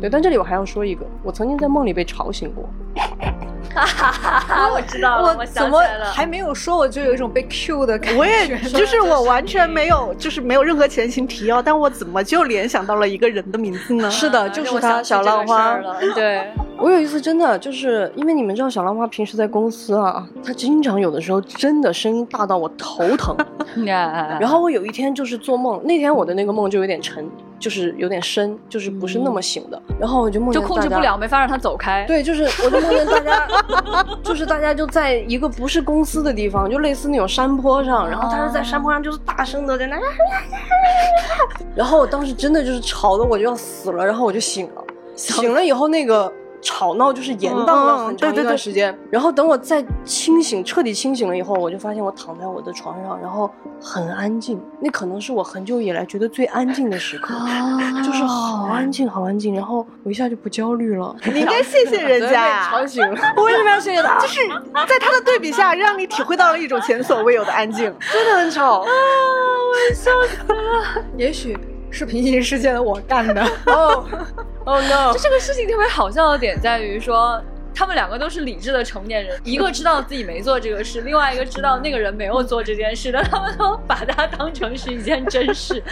[0.00, 2.68] 对，但这里我还要说一个，我曾经在梦里被吵醒过。
[3.76, 5.80] 哈哈哈哈我知道了，我怎么
[6.12, 8.18] 还没有说，我就有一种被 Q 的感觉。
[8.18, 14.10] 我也 就是我完全没有，就是没有任何前情提要，但我怎么就联想到了一个人的名字呢？
[14.10, 15.78] 是的，就是他，小浪花。
[16.14, 16.42] 对。
[16.78, 23.34] 我有一次真的就是因为你们知道小浪花平时在公司啊，他经常有的时候真的声音大到我头疼。
[24.38, 27.26] 然后我有一天就是做梦，那天我的那个梦就有点沉，
[27.58, 29.80] 就是有点深，就是不是那么醒的。
[29.98, 32.04] 然后我就梦就控制不了，没法让他走开。
[32.06, 33.48] 对，就是我就梦见大家，
[34.22, 39.96] 就是大家就在一个不是公司的地方，就类似那种山坡上，然后他是在山坡上就是大声的在那，
[41.74, 46.32] 然后我当时真的就是吵的我就要死了，然后我就醒了，醒了以后那个。
[46.60, 54.60] 吵闹就是延宕了很长一段时间，然后等我再清醒、彻底清醒了以后，我就发现我躺在我的床上，然后很安静。
[54.80, 57.34] 那可能是我很久以来觉得最安静的时刻，
[58.04, 59.54] 就是好安静、好安静。
[59.54, 61.14] 然后我一下就不焦虑了。
[61.32, 63.20] 你应该谢谢人家，吵醒了。
[63.36, 64.18] 我为什么要谢谢他？
[64.22, 64.40] 就是
[64.88, 68.88] 在他的对比下，让你体会到了一种前所未有的安静，真的很吵啊！
[68.88, 71.04] 我笑死了。
[71.16, 71.56] 也许。
[71.96, 74.04] 是平行世界的我干的哦，
[74.64, 75.12] Oh no！
[75.14, 77.42] 就 这个事情特别好笑的点在于说，
[77.74, 85.82] 他们两个都是理智的成年人， 一个知道自己没做这个事，另外一个知道那个人没有做这件事，但他们都把它当成是一件真事，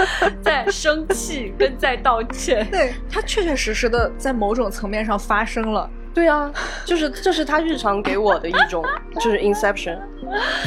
[0.42, 2.68] 在生气跟在道歉。
[2.70, 5.88] 对他确确实实的在某种层面上发生了。
[6.14, 6.50] 对啊，
[6.84, 8.84] 就是这是他日常给我的一种，
[9.16, 9.98] 就是 inception，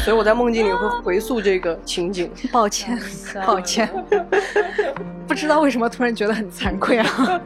[0.04, 2.30] 所以我在梦境里会回溯这个情景。
[2.52, 3.00] 抱歉，
[3.46, 3.90] 抱歉，
[5.26, 7.08] 不知道为什么突然觉得很惭愧啊。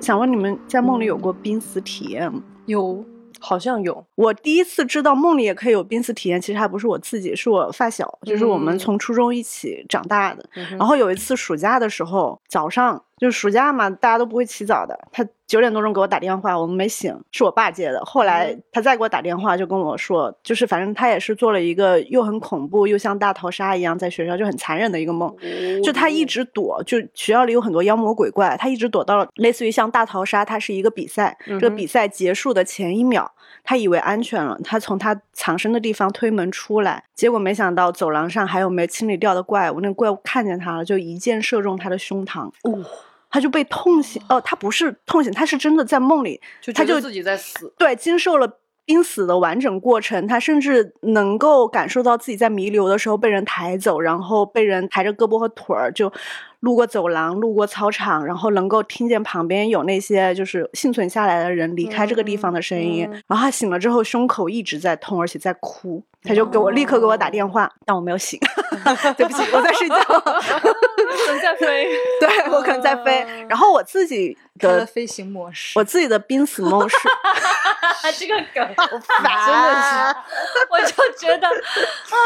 [0.00, 2.42] 想问你们在梦里有过濒死体验吗？
[2.66, 3.02] 有。
[3.40, 10.44] 好像有，我第一次知道梦里也可以有濒死体验，其实还不是我自己，是我发小，就是我们从初中一起长大的。
[10.70, 13.02] 然后有一次暑假的时候，早上。
[13.16, 14.98] 就是暑假嘛，大家都不会起早的。
[15.12, 18.02] 他九点多钟给我打电话，我们没醒，是我爸接的。
[18.04, 25.34] 后来他再给我打电话，就跟我说，就是反正他也是做了一个又很恐怖又像大逃杀一样，在学校就很残忍的一个梦。
[25.82, 31.36] 就他一直躲，就学校里有很多妖魔鬼怪，他一直躲到了类似于像大逃杀，它是一个比赛。
[31.46, 33.30] 这个比赛结束的前一秒，
[33.64, 42.48] 他以为安全了，他从他藏身的地方推门出来，结果没想到走廊上还有没清理掉的怪物，那个怪物看见他了，就一箭射中他的胸膛。
[42.62, 42.84] 哦
[43.30, 46.40] 他就被痛醒，哦，他不是痛醒，他是真的在梦里，
[46.72, 48.46] 他就自己在死，对，经受了
[48.86, 56.12] 濒死的完整过程，他甚至能够感受到自己在弥留的时候被人抬走，然后被人抬着胳膊和腿儿就。
[56.60, 63.06] 路过走廊，路过操场，然后能够听见旁边有那些就是幸存下来的人离开这个地方的声音。
[63.26, 66.02] 然后他醒了之后，胸口一直在痛，而且在哭。
[66.24, 68.40] 他就给我立刻给我打电话，但我没有醒，
[69.16, 71.86] 对不起，我在睡觉，可能在飞。
[72.18, 73.26] 对我可能在飞。
[73.48, 76.96] 然后我自己的飞行模式，我自己的濒死梦是
[78.18, 80.16] 这个梗，真的是，
[80.70, 82.16] 我就觉得啊，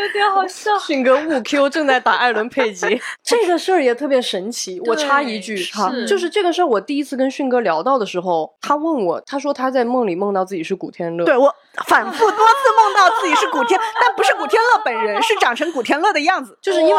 [0.00, 0.76] 有点好笑。
[0.78, 3.84] 迅哥误 Q 正在打艾伦佩吉，这个事儿。
[3.84, 4.80] 也特别神奇。
[4.86, 11.24] 我插一句哈，就是这个事儿，我第一次跟迅哥聊到的时候，他问我，他说他在梦里梦到自己是古天乐。
[11.26, 11.54] 对我
[11.86, 12.34] 反复多次
[12.78, 16.56] 梦到自己是古天，但不是古天乐本人，是长成古天乐的样子。
[16.60, 16.94] 就是因为，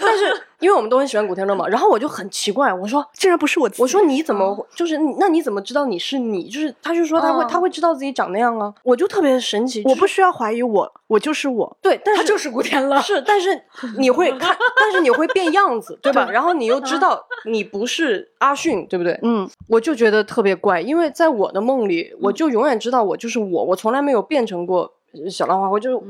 [0.00, 3.70] 但是 因为我们都很喜欢古天乐嘛，然后我就很奇怪，我说 竟然不是我。
[3.78, 6.48] 我说你怎么就是那你怎么知道你是你？
[6.48, 9.82] 就是他就说他会他会知道自己长那样啊，我就特别神奇。
[9.84, 11.76] 我不需要怀疑我，我就是我。
[11.82, 13.00] 对，但是他就是古天乐。
[13.00, 13.62] 是，但是
[13.98, 16.28] 你会看， 但是你会变样子，对吧？
[16.30, 19.18] 然后你又知道你不是阿迅，对不对？
[19.22, 24.94] 嗯，我就觉得特别怪，因为在我的梦里，我就永远知道我就是我，我从来没有变成过
[25.30, 26.02] 小浪花，我就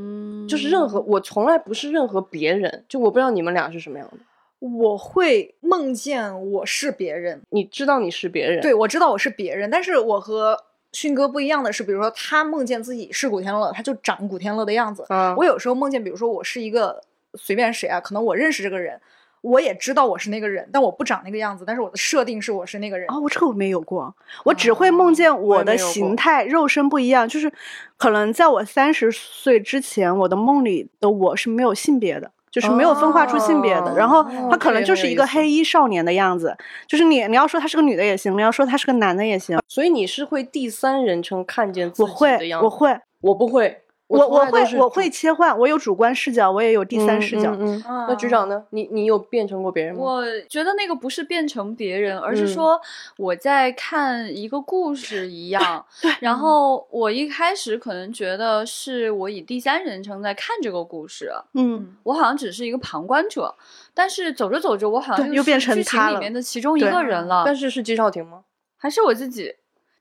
[0.49, 4.19] 就是任何，我从来不是任何别人，就我不知道你们俩是什么样的。
[4.59, 10.59] 我会梦见我是别人，你知道你是别人，对我知道我是别人，但是我和
[10.92, 15.05] 迅哥不一样的是，比如说他梦见自己是古天乐，他就长古天乐的样子。
[15.37, 17.03] 我有时候梦见，比如说我是一个
[17.35, 18.99] 随便谁啊，可能我认识这个人，
[19.42, 23.07] 我也知道我是那个人，但我不长那个样子，但是我的设定是我是那个人。
[23.11, 27.53] 哦，我这个我没有过，我只会梦见我的形态、肉身不一样，就是
[27.96, 32.31] 可能在我三十岁之前，我的梦里的我是没有性别的。
[32.49, 39.59] 就是没有分化出性别的，然后他可能就是一个黑衣少年的样子，就是你你要说他是个女的也行，你要说他是个男的也行。
[39.68, 42.64] 所以你是会第三人称看见自己的样子？
[42.64, 43.83] 我会，我会，我不会。
[44.09, 47.55] 我我会我会切换，我有主观视角，我也有第三视角。
[47.59, 48.64] 嗯，那局长呢？
[48.71, 50.01] 你你有变成过别人吗？
[50.01, 52.81] 我觉得那个不是变成别人，而是说
[53.16, 55.85] 我在看一个故事一样。
[56.01, 56.12] 对。
[56.21, 61.33] 然后我一开始可能觉得是我以第三人称在看这个故事。
[61.55, 61.97] 嗯。
[62.05, 63.55] 我好像只是一个旁观者，
[63.92, 67.42] 但是走着走着，我好像又变成剧情里面的其中一个人了。
[67.45, 68.45] 但是是季少廷吗？
[68.79, 69.57] 还是我自己？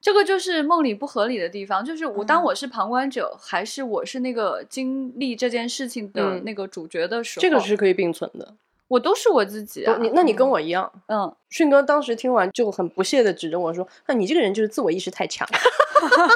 [0.05, 8.53] 这个就是梦里不合理的地方，就是我当我是旁观者，还是我是那个经历这件事情的那个主角的时候，这个是可以并存的。
[8.87, 15.47] 我都是我自己啊，你那你跟我一样，嗯，迅哥当时听完就很不屑的指着我说：“那你这个人就是自我意识太强。”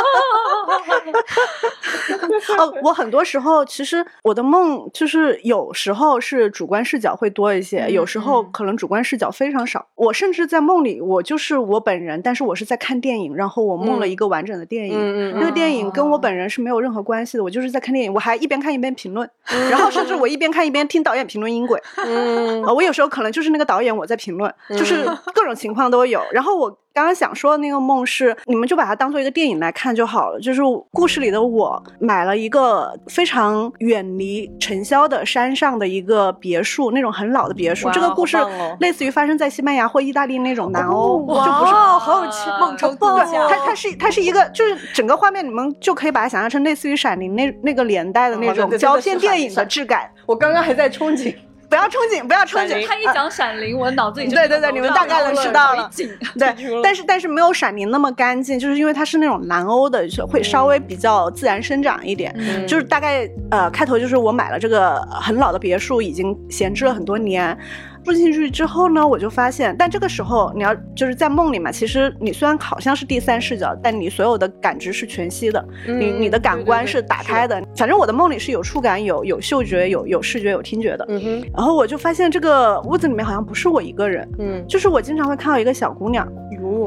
[2.58, 9.86] 哦，我很多时候其实我的梦就是有时候是主观视角会多一些，有时候可能主观视角非常少。
[9.94, 19.28] 我甚至在梦里，我就是我本人，但是我是在看电影，然后我梦了一个完整的电影，那个电影跟我本人是没有任何关系的，我就是在看电影，我还一边看一边评论，
[19.70, 21.80] 然后甚至我一边看一边听导演评论音轨。
[21.96, 26.22] 嗯，我有时候可能就是那个导演我在评论，就是各种情况都有。
[26.32, 26.78] 然后我。
[26.94, 30.38] 刚刚想说的那个梦是，你们就把它当做一个电影来看就好了。
[30.38, 37.90] 就是故事里的我买了一个非常远离尘嚣的山上的一个别墅，那种很老的别墅。
[37.90, 38.38] 这个故事
[38.78, 42.30] 类似于发生在西班牙或意大利那种南欧，就不是好有
[42.60, 43.48] 梦中度假。
[43.48, 50.08] 它它是它是一个，就是整个画面你们就可以把它想象成类似于《闪灵》那那个年代的那种胶片电影的质感。
[50.26, 51.34] 我刚刚还在憧憬。
[51.74, 52.86] 不要憧憬，不要憧憬。
[52.86, 55.90] 他一讲《闪灵》，我脑子里就对对对，你们大概能知道了。
[56.38, 62.34] 对， 但是但是没有《闪灵》那么干净，就是因为它是那种南欧的，会稍微比较自然生长一点。
[62.68, 67.56] 就是大概呃，开头就是我买了这个很老的别墅，已经闲置了很多年。
[68.04, 77.62] 住进去之后呢，我就发现，但这个时候你要就是在梦里嘛，其实你虽然好像是第三视角，但你所有的感知是全息的，你你的感官是打开的。
[77.76, 81.04] 反正我的梦里是有触感、有有嗅觉、有有视觉、有听觉的。
[81.08, 81.50] 嗯哼。
[81.54, 86.30] 然后我就发现这个屋子里面好像不是我一个人，嗯，就是我经常会看到一个小姑娘。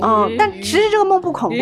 [0.02, 1.56] 嗯，但其实这个梦不恐怖。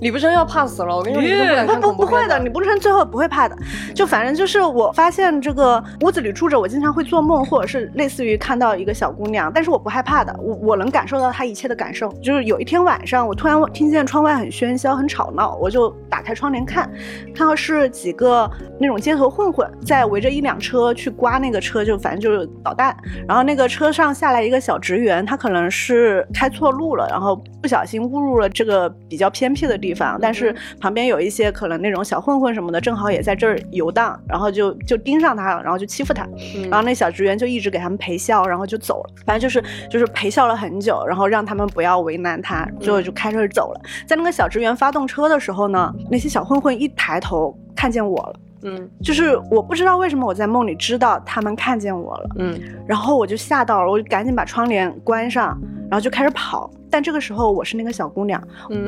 [0.00, 3.56] 李不生要怕死了，我跟你说，不不不会的，李不生最后不会怕的。
[3.94, 12.08] 就反正就是我发现这个屋子里住着，我经常会做梦，或者是类似于看到一个小姑娘，但是我不害怕的，我我能感受到她一切的感受。
[12.22, 16.88] 就是有一天晚上，我突然听见窗外很喧嚣、很吵闹，我就打开窗帘看，
[17.34, 22.96] 看到是几个那种街头混混在围着一辆车去刮那个车，就反正就是捣蛋。
[23.26, 29.88] 然后那个车上下来一个小职员，他可能是开错路了，然后不小心误入了这个比较偏僻的地。
[29.88, 36.28] 地方，但是旁边有一些可能那种小混混什么的，正好也在这儿游荡，然后就就盯上他了，然后就欺负他，
[36.68, 43.80] 然后那小职员就一直给他们陪笑，然后就走了，反正就是就是陪笑了很久，然后让他们不要为难他，最后就开车走了。
[44.06, 55.58] 在那个小职员发动车的时候呢，那些小混混一抬头看见我了，嗯，就是我不知道为什么我在梦里知道他们看见我了，嗯，然后我就吓到了，我就赶紧把窗帘关上，
[55.90, 56.70] 然后就开始跑。
[56.90, 58.42] 但这个时候我是那个小姑娘，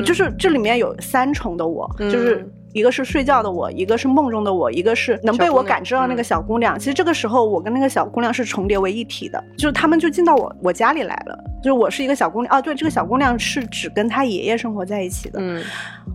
[0.07, 6.79] 就是这里面有三重的我，就是一个是睡觉的我，一个是梦中的我，一个是能被我感知到那个小姑娘。
[6.79, 15.39] 其实这个时候我跟那个小姑娘是重叠为一体的，就是他们就进到我我家里来了，就是我是一个小姑娘哦，对，这个小姑娘是只跟她爷爷生活在一起的。
[15.43, 15.63] 嗯，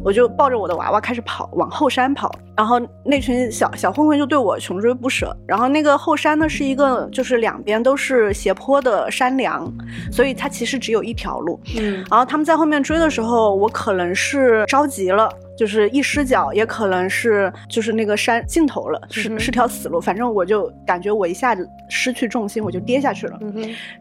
[0.04, 5.36] 我就抱着我的娃娃开始跑，往后山跑，然后那群小小混混就对我穷追不舍。
[5.48, 9.72] 然后那个后山呢是一个就是两边都是斜坡的山梁，
[10.12, 11.60] 所以它其实只有一条路。
[11.78, 20.00] 嗯，然后他们在后面追的时候，我可能是着急了，就是一失脚，也可能是就是那个山尽头了，是是条死路。
[20.02, 23.39] 反正我就感觉我一下子失去重心，我就跌下去了。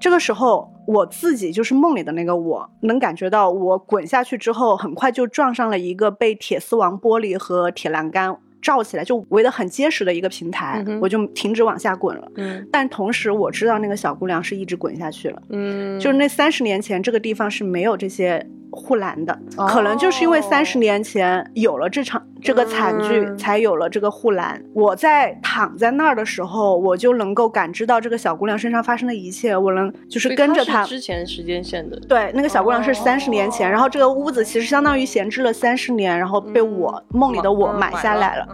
[0.00, 8.36] 这个时候我自己就是梦里的那个我，能感觉到我滚下去之后，很快就撞上了一个被铁丝网玻璃和铁栏杆。
[8.62, 12.26] 罩起来就围得很结实的一个平台，我就停止往下滚了。
[12.36, 15.42] 嗯，但同时我知道那个小姑娘是一直滚下去了。
[15.50, 18.42] 嗯，就是那三十年前这个地方是没有这些。
[18.74, 24.62] 护栏的，可能就是因为三十年前有了这场这个惨剧，才有了这个护栏。
[24.74, 29.56] 我在躺在那儿的时候，我就能够感知到这个小姑娘身上发生的一切。
[29.56, 31.98] 我能就是跟着她之前时间线的。
[32.08, 38.46] 对，那个小姑娘是三十年前，然后这个屋子其实相当于闲置了三十年，然后被我梦里的我买下来了。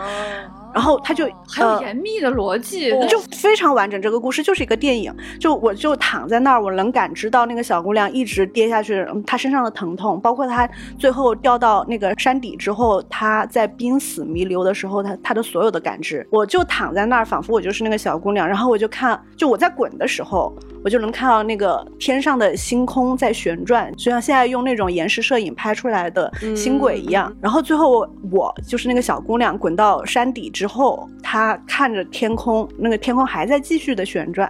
[0.75, 4.01] 然后他就很有严密的逻辑，就非常完整。
[4.01, 10.69] 这个故事就是一个电影，就我就躺在那儿，我能感知到那个小姑娘一直跌下去，她身上的疼痛，包括她
[10.99, 18.47] 最后掉到那个山底之后，她在濒死弥留的时候，她她的所有的感知，我就躺在那儿，仿佛我就是那个小姑娘。
[18.47, 20.55] 然后我就看，就我在滚的时候，
[20.85, 27.35] 我就能看到那个天上的星空在旋转，就像现在用那种延时摄影拍出来的星轨一样。
[27.41, 30.49] 然后最后我就是那个小姑娘滚到山底。
[30.61, 34.47] 之后，他看着天空，那个天空还在继续的旋转，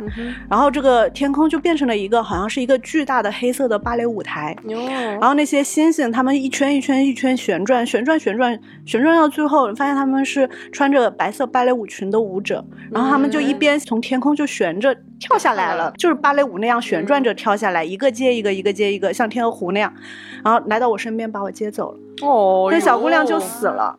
[0.49, 19.95] 然后这个天空就变成了一个好像是一个巨大的黑色的芭蕾舞台，然后那些星星他们一圈一圈一圈旋转，旋转旋转旋转到最后，你发现他们是穿着白色芭蕾舞裙的舞者，然后他们就一边从天空就悬着跳下来了，就是芭蕾舞那样旋转着跳下来，一个接一个，一个接一个，像天鹅湖那样，
[20.43, 23.97] 然后来到我身边把我接走了，哦，那小姑娘就死了。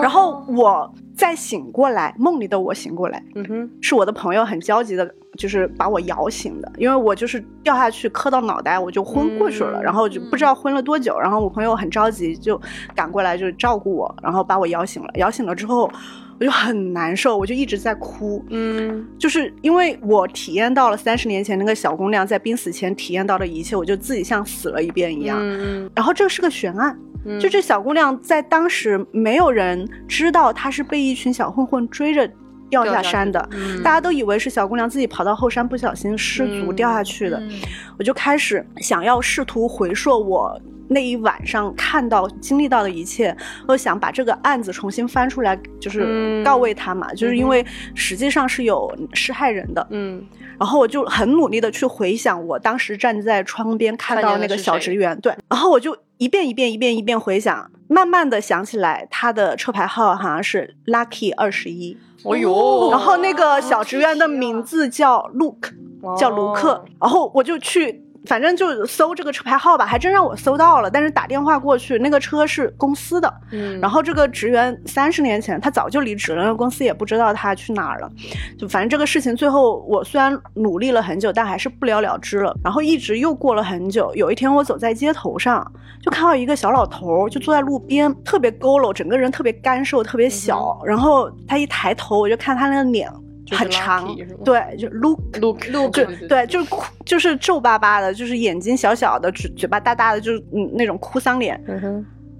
[0.00, 12.60] 然后我再醒过来，梦里的我醒过来，嗯哼，是我的朋友很焦急的，就是把我摇醒的，因为我就是掉下去磕到脑袋，我就昏过去了，然后就不知道昏了多久，然后我朋友很着急，就
[12.94, 15.08] 赶过来就照顾我，然后把我摇醒了。
[15.16, 15.88] 摇醒了之后，
[16.40, 26.98] 我就很难受，我就一直在哭，嗯，就是因为我体验到了三十年前那个小姑娘在濒死前体验到的一切，我就自己像死了一遍一样，嗯，然后这是个悬案。
[27.40, 32.28] 就这小姑娘在当时没有人知道她是被一群小混混追着
[32.68, 33.48] 掉下山的，
[33.84, 37.40] 大家都以为是小姑娘自己跑到后山不小心失足掉下去的。
[37.98, 40.58] 我就开始想要试图回溯我
[40.88, 43.36] 那一晚上看到经历到的一切，
[43.68, 47.64] 我想把这个案子重新翻出来，就是告慰他嘛，就是因为
[47.94, 49.86] 实际上是有施害人的。
[49.90, 50.24] 嗯，
[50.58, 55.96] 然后我就很努力的去回想我当时站在窗边看到那个小职员，对，然后我就。
[56.22, 61.98] 一遍一遍一遍一遍回想，慢慢的想起来，他的车牌号好像是 Lucky 二十一。
[62.22, 65.72] 哦呦，然后那个小职员的名字叫 Luke，
[66.16, 66.84] 叫卢克。
[67.00, 68.04] 然后我就去。
[68.26, 70.90] 反正就搜这个车牌号吧，还真让我搜到了。
[70.90, 73.32] 但是打电话过去，那个车是公司的。
[73.50, 78.10] 嗯，然后这个职员三十年前他早就离职了，那公司也不知道他去哪儿了。
[78.56, 82.56] 就反正这个事情最后我虽然努力了很久，但还是不了了之了。
[82.62, 85.64] 然后一直又过了很久，有一天我走在街头上，
[86.00, 90.80] 就看到一个小老头就坐在路边，特别佝偻，整个人特别干瘦，特别小。
[90.84, 93.10] 然后他一抬头，我就看他那个脸。
[93.56, 95.92] 很长，对，就 look look look，
[96.28, 101.62] 对，就是哭，就是皱巴巴的，就是眼睛小小的，嘴嘴巴大大的，就是嗯那种哭丧脸。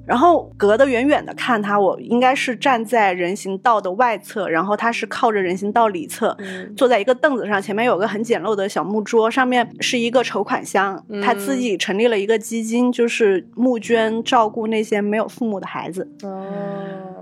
[0.05, 6.37] 然后隔得远远的看他，我应该是站在人行道的外侧，然后他是靠着人行道里侧，
[6.77, 16.11] 坐在一个凳子上，前面有个很简陋的小木桌，上面是一个筹款箱，他自己成立了一个基金，就是募捐照顾那些没有父母的孩子。
[16.23, 16.45] 哦。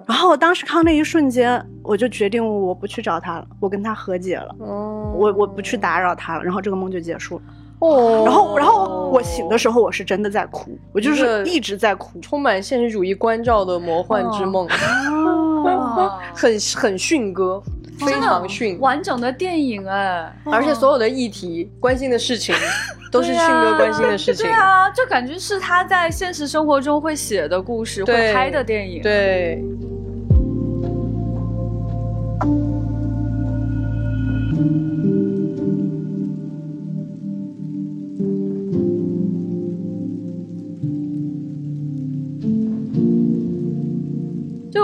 [0.08, 4.56] 然后我当时看到那一瞬间，我就决定我不去找他了，我跟他和解了。
[4.58, 5.12] 哦。
[5.14, 7.42] 我我不去打扰他了，然后这个梦就结束了。
[7.80, 14.68] 哦，然后，然后我醒的时候，我是真的在哭，我就是一直在哭，充满现实主义关照的魔幻之梦，
[16.34, 17.62] 很很迅哥，
[17.98, 22.54] 非常迅，完整的电影哎，而且所有的议题、关心的事情，
[23.10, 29.62] 都是迅哥关心的事情，对啊，就感觉是他在现实生活中会写的故事，会拍的电影，对。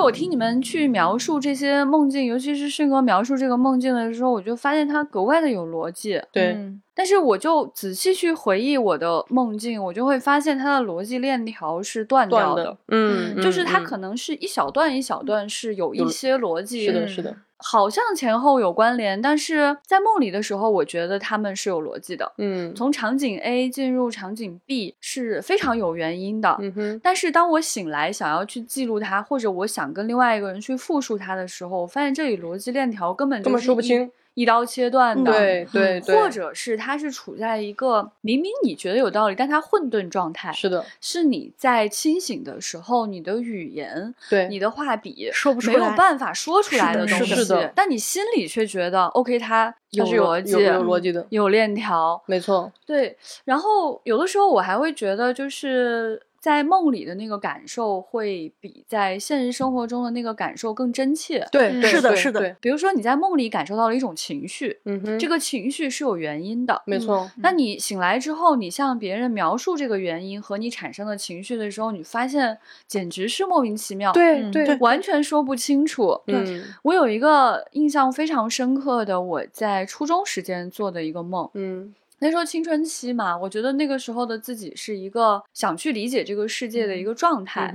[0.06, 6.22] 我听你们去描述这些梦境，尤其是迅哥描述这个梦境的时候，我就发现它格外的有逻辑。
[6.32, 6.56] 对，
[6.94, 12.76] 但是我就仔细去回忆我的梦境，我就会发现它的逻辑链条是断掉的。
[12.88, 17.36] 嗯，就是它可能是一小段一小段是有一些逻辑，是的，是的。
[17.68, 22.30] 好像前后有关联，但是在梦里的时候，我觉得他们是有逻辑的。
[22.38, 26.56] 嗯，从场景 A 进入场景 B 是非常有原因的。
[26.60, 34.08] 嗯哼，但是当我醒来想要去记录它，或者我想跟另外一个人去复述它的时候，我发现这里逻辑链条根本根本说不清。
[34.36, 40.52] 一刀切断的，对对对，或者是他是处在一个明明你觉得有道理，但他混沌状态。
[40.52, 47.34] 是的，是你在清醒的时候，你的语言，对你的画笔说不出来，没有办法说出来的东西。
[47.34, 52.22] 是的，但你心里却觉得 OK，它有逻辑，有逻辑的，有链条。
[52.26, 53.16] 没错，对。
[53.46, 56.20] 然后有的时候我还会觉得就是。
[56.46, 61.44] 在梦里的那个感受会比在现实生活中的那个感受更真切。
[61.50, 62.56] 对，是的，是的。
[62.60, 67.28] 比如说你在梦里感受到了一种情绪，嗯哼，这个情绪是有原因的，没错。
[67.38, 76.20] 那你醒来之后，你向别人描述这个原因和你产生的情绪的时候，你发现简直是莫名其妙，对对，完全说不清楚。
[76.26, 81.92] 对我有一个印象非常深刻的，我在初中时间做的一个梦，嗯。
[82.18, 87.72] 那时候青春期嘛，我觉得那个时候的自己是一个想去理解这个世界的一个状态。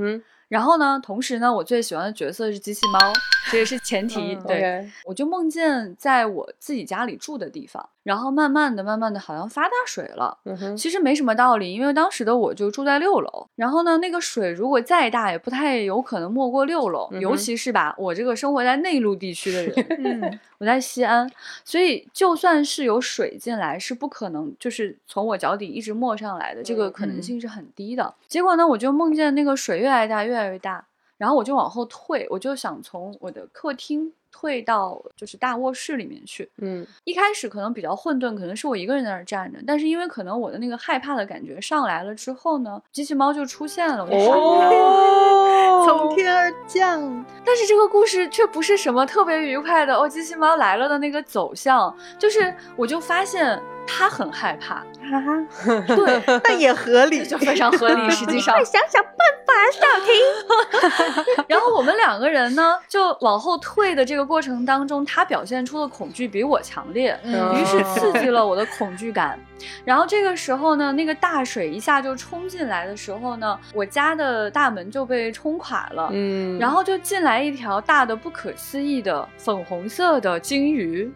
[0.48, 3.00] 然后呢，同时呢，我最喜欢的角色是机器猫，
[3.52, 4.36] 这也是前提。
[4.48, 10.38] 对，我就梦见在我自己家里住的地方，然后慢慢的、慢慢的，好像发大水了。
[10.78, 21.30] 其实没什么道理，因为当时的我就住在六楼，然后呢，那个水如果再大，也不太有可能没过六楼，尤其是吧，我这个生活在内陆地区的人， 嗯， 我在西安，
[21.66, 28.14] 所以就算是有水进来，是不可能就是从我脚底一直没上来的，这个可能性是很低的。
[28.28, 30.86] 结果呢，我就梦见那个水越来越大，越来越大，
[31.22, 34.12] 然后我就往后退，我就想从我的客厅。
[34.34, 36.50] 退到就是大卧室里面去。
[36.60, 39.60] 嗯，一开始可能比较混沌，可能是我一个人在那儿站着。
[39.68, 44.06] 但是因为可能我的那个害怕的感觉上来了之后呢，机器猫就出现了。
[44.06, 47.26] 哦，从天而降。
[47.44, 50.08] 但是这个故事却不是什么特别愉快的哦。
[50.08, 53.62] 机器猫来了的那个走向，就是我就发现
[53.98, 54.84] 它很害怕。
[55.12, 58.10] 哈哈，对， 但也合理， 就非常合理。
[58.12, 59.14] 实际上，快想想办
[59.46, 61.36] 法，小婷。
[61.48, 64.22] 然后我们两个人呢，就往后退的这个。
[64.32, 69.38] 过程当中，他表现出的恐惧比我强烈，于是刺激了我的恐惧感。
[69.84, 76.08] 然后这个时候呢，那个大水一下就冲进来的时候呢，我家的大门就被冲垮了。
[76.14, 81.12] 嗯，然后就进来一条大的不可思议的粉红色的鲸鱼，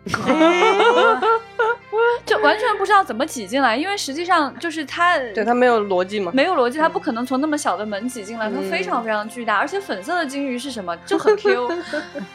[2.26, 11.72] 就完全不知道怎么挤进来，因为实际上就是它，对它没有逻辑嘛，没有逻辑，它不可能从那么小的门挤进来，它非常非常巨大，而且粉色的金鱼是什么， 就很 Q，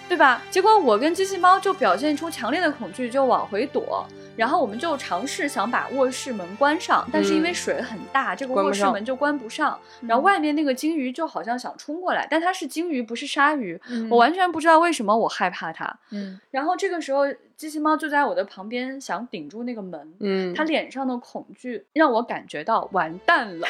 [0.08, 0.42] 对吧？
[0.50, 4.06] 结果我跟机器猫就表现出强烈的恐惧，就往回躲。
[4.40, 9.78] 然后我们就尝试想把卧室门关上，但是因为水很大，这个卧室门就关不上。
[10.08, 13.78] 然后外面那个鲸鱼就好像想冲过来，但它是鲸鱼，不是鲨鱼。
[14.08, 15.94] 我完全不知道为什么我害怕它。
[16.10, 16.40] 嗯。
[16.50, 20.14] 然后这个时候，机器猫就在我的旁边想顶住那个门。
[20.20, 20.54] 嗯。
[20.54, 23.68] 它脸上的恐惧让我感觉到完蛋了。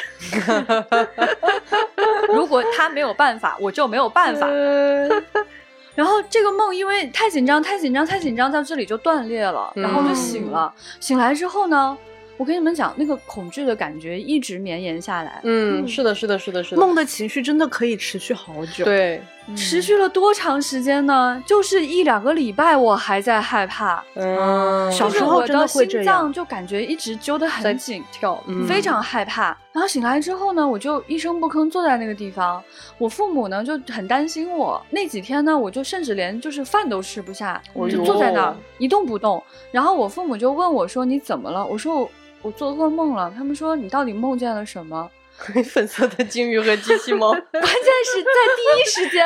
[2.33, 4.47] 如果它没有办法，我就没有办法。
[5.95, 10.73] 然后这个梦因为太紧张、太紧张、太紧张，在这里就断裂了，然后就醒了。
[10.99, 11.97] 醒来之后呢？
[12.37, 15.39] 我跟你们讲，那个恐惧的感觉一直绵延下来。
[15.43, 16.81] 嗯，是的，是的，是的，是的。
[16.81, 18.83] 梦的情绪真的可以持续好久。
[18.83, 19.21] 对，
[19.55, 21.41] 持续了多长时间呢？
[21.45, 24.03] 就是一两个礼拜，我还在害怕。
[24.15, 29.57] 嗯，小时候真的会心脏就感觉一直揪得很紧，跳，非常害怕。
[29.73, 32.61] 然后醒来之后呢，我就一声不吭坐在那个地方。
[32.97, 34.81] 我父母呢就很担心我。
[34.89, 39.41] 那几天呢，我就甚至连就是饭都吃不下，我就坐在那儿一动不动。
[39.71, 41.95] 然后我父母就问我说：“你怎么了？”我说。
[41.95, 42.09] 我
[42.43, 45.07] 我做噩梦了，他们说你到底梦见了什么？
[45.65, 47.31] 粉色的鲸鱼和机器猫。
[47.33, 49.25] 关键是在第一时间。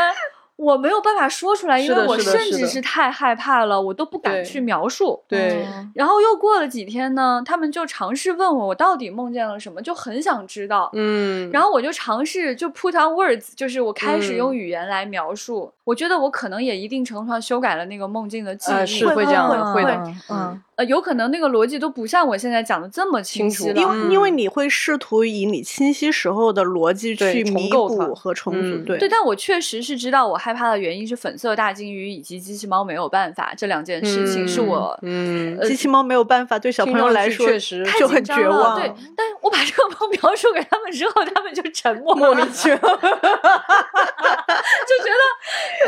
[0.57, 5.21] 我没有办法说出来，因为我甚至是太害怕了，我都不敢去描述。
[5.27, 10.89] 对，然后又过了几天呢，他们就尝试问我，我到底梦见了什么，就很想知道。
[10.93, 15.69] 嗯，然后我就尝试就 put on words，就是我开始用语言来描述。
[15.83, 42.99] 我觉得我可能也一定程度上修改了那个梦境的记忆，是会这样的，会的，嗯，呃，有可能那个逻辑都不像我现在讲的这么清楚，因为因为你会试图以你清晰时候的逻辑去弥补和重组，对对，但我确实是知道我害怕的原因是粉色大金鱼以及机器猫没有办法这两件事情是我，嗯，机器猫没有办法对小朋友来说确实就很绝望，对，但我把这个猫描述给他们之后，他们就沉默，莫名其妙， 就觉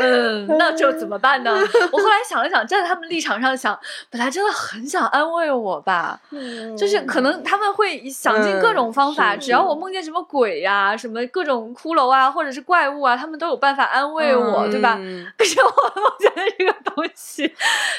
[0.00, 0.78] 嗯，那。
[0.78, 1.50] 就怎么办呢？
[1.90, 3.76] 我后来想了想，站在他们立场上想，
[4.10, 6.20] 本来真的很想安慰我吧，
[6.76, 14.98] 就是可能他们会想尽各种方法，只要我梦见什么鬼呀、什么各种骷髅啊，或者是怪物啊，他们都有办法安慰我，对吧？
[15.36, 17.52] 可是我梦见的这个东西，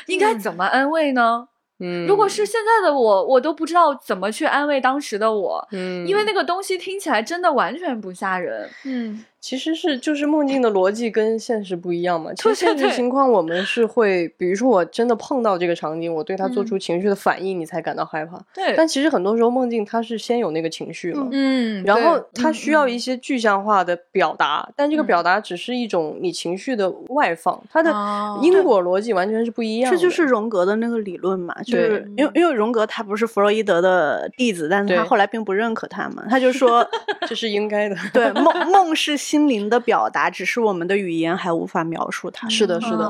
[0.08, 1.48] 应该怎么安慰呢？
[1.82, 9.24] 嗯，如果是现在的我，我都不知道怎么去安慰当时的我，嗯，因为那个东西听起来真的完全不吓人，嗯。
[9.42, 12.34] 其实是就是梦境的逻辑跟现实不一样嘛。
[12.34, 18.40] 其实现实情况我们是会，比如说我真的碰到这个场景，我对它做出情绪的反应，你才感到害怕。
[18.54, 18.74] 对。
[18.76, 27.92] 但其实很多时候梦境它是先有那个情绪了，嗯，然后它需要一些具象化的表达，但这个表达只是一种你情绪的外放，它的
[28.42, 29.92] 因果逻辑完全是不一样。
[29.92, 36.86] 这就是荣格的那个理论嘛，就是因为因为荣格他不是弗洛伊德的弟子，但是他后来并不认可他嘛，他就说
[37.28, 37.96] 这是应该的。
[38.14, 40.10] 对，梦梦是心灵的表。
[40.12, 42.50] 达只是我们的语言还无法描述它。
[42.50, 43.08] 是的，是的。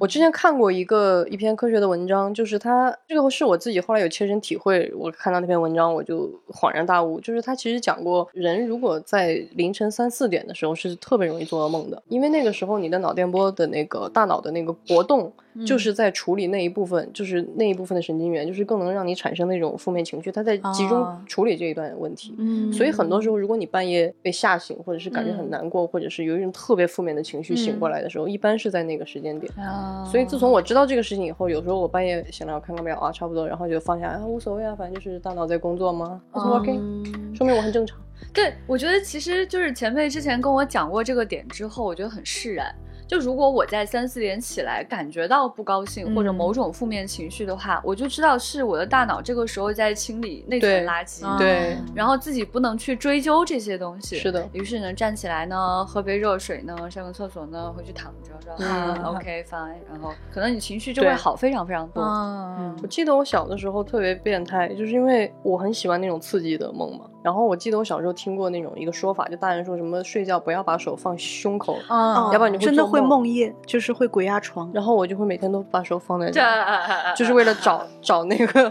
[0.00, 4.92] 我之前看过一个一篇科学的文章，就是它这个是我自己后来有切身体会。
[4.96, 15.32] 我看到那篇文章，我就恍然大悟，就是他其实讲过，人如果在凌晨三四点的时候是特别容易做噩梦的，因为那个时候你的脑电波的那个大脑的那个搏动。
[15.66, 22.34] 就是在处理那一部分，就是那一部分的神经元，就是更能让你产生那种负面情绪，它在集中处理这一段问题。
[22.38, 29.52] 嗯，所以很多时候，如果你半夜被吓醒，或者是感觉很难过，或者是有一种特别负面的情绪醒过来的时候，一般是在那个时间点。
[30.10, 36.72] 所以自从我知道这个事情以后，有时候我半夜醒来，我看看表啊，差不多，然后就放下啊，无所谓啊，反正就是大脑在工作吗？OK，
[37.34, 37.98] 说明我很正常。
[38.32, 42.74] 对，我觉得其实就是前辈之前跟我讲过这个点之后，我觉得很释然。
[43.06, 54.16] 就如果我在三四点起来感觉到不高兴或者某种负面情绪的话，我就知道是我的大脑这个时候在清理内存垃圾，对，然后自己不能去追究这些东西。
[54.16, 62.02] 是的，于是呢，站起来呢，喝杯热水呢，上个厕所呢，回去躺着，嗯， OK fine，然后可能你情绪就会好非常非常多。
[62.02, 67.04] 嗯，我记得我小的时候特别变态，就是因为我很喜欢那种刺激的梦嘛。
[67.24, 74.70] 然后我记得我小时候听过那种一个说法，就大人说什么睡觉不要把手放胸口，啊，要不然你会真的会梦魇，就是会鬼压床。
[74.74, 76.42] 然后我就会每天都把手放在这，
[77.16, 78.70] 就是为了找 找那个。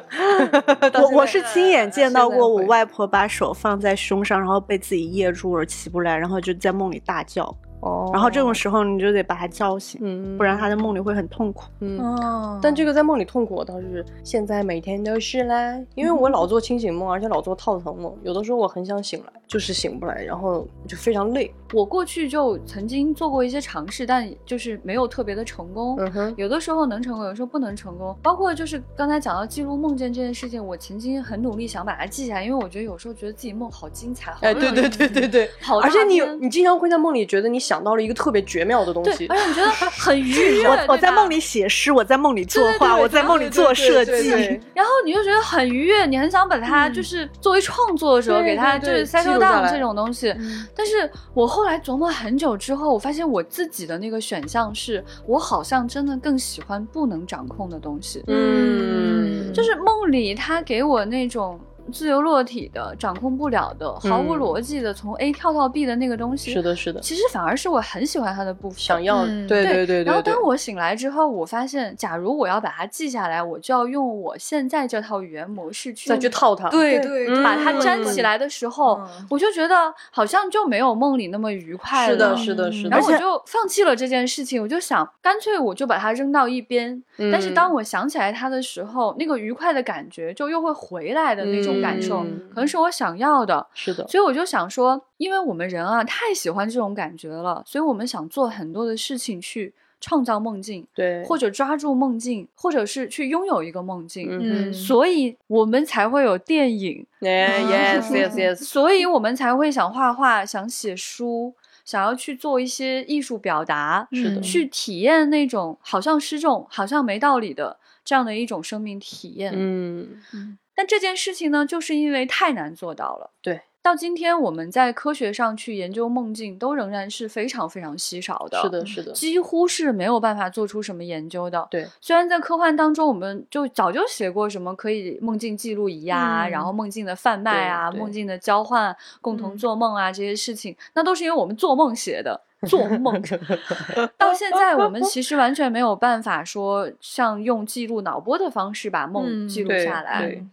[1.02, 7.56] 我我是亲眼见到过我外婆把手放在胸上，然后被自己噎住了起不来，然后就在梦里大叫。
[7.84, 11.66] 哦，然后这种时候你就得把他叫醒，嗯，不然他在梦里会很痛苦。
[11.82, 21.54] 嗯，哦，但这个在梦里痛苦，我倒是现在每天都是啦，因为我老做清醒梦，而且老做套层梦，有的时候我很想醒来，就是醒不来，然后就非常累。
[21.74, 25.98] 我过去就曾经做过一些尝试，但就是没有特别的成功。
[26.00, 28.16] 嗯哼，有的时候能成功，有时候不能成功。
[28.24, 37.73] 包括就是刚才讲到记录梦见这件事情，我曾经很努力想把它记下来，因为我觉得有时候觉得自己梦好精彩，哎，对对对对对，好，而且你你经常会在梦里觉得你想。
[37.74, 40.30] 想到了一个特别绝妙的东西，而且你觉得很愉
[40.62, 40.68] 悦。
[40.68, 44.30] 我我在梦里写诗，我在梦里作画，我在梦里做设计，
[44.76, 50.32] 然后你就觉得很愉悦，你很想把它就是作为创作的时候给它就是塞收到这种东西。
[50.76, 58.24] 但是我后来琢磨很久之后，我发现我自己的那个选项是我好像真的更喜欢不能掌控的东西。
[58.28, 61.60] 嗯，就是梦里他给我那种。
[61.92, 67.00] 自由落体的、掌控不了的、毫无逻辑的，从 A 跳到 B 的那个东西，是的，是的。
[67.02, 70.04] 其实反而是我很喜欢它的部分，想要，对对对。
[70.04, 82.14] 然后当我醒来之后，我发现，假如我要把它记下来，我就要用我现在这套语言模式去再去套它，对对，把它粘起来的时候，我就觉得好像就没有梦里那么愉快了。
[82.14, 82.90] 是的，是的，是的。
[82.90, 87.04] 然后我就放弃了这件事情，我就想，干脆我就把它扔到一边。
[87.32, 92.24] 但是当我想起来它的时候，那个愉快的感觉就又会回来的那种感受。
[92.50, 111.54] 可能是我想要的，是的，所以我就想说，因为我们人啊太喜欢这种感觉了，所以我们想做很多的事情去创造梦境，对，或者抓住梦境，或者是去拥有一个梦境，嗯，所以我们才会有电影，yes yes yes， 所以我们才会想画画，想写书，
[111.86, 120.22] 想要去做一些艺术表达，是的，去体验那种好像失重、好像没道理的这样的一种生命体验，嗯。
[120.34, 120.58] 嗯。
[120.76, 123.30] 但这件事情呢，就是因为太难做到了。
[123.42, 128.62] 对，到今天我们在科学上去研究梦境，都仍然是非常非常稀少的。
[128.62, 131.68] 是的，是的，几乎是没有办法做出什么研究的。
[131.70, 142.42] 对，虽然在科幻当中，我们就早就写过什么可以梦境记录仪啊，然后梦境的贩卖啊，梦境的交换，共同做梦啊这些事情，那都是因为我们做梦写的。
[142.68, 143.22] 做梦，
[144.18, 150.44] 到现在我们其实完全没有办法说像用记录脑波的方式把梦记录下来，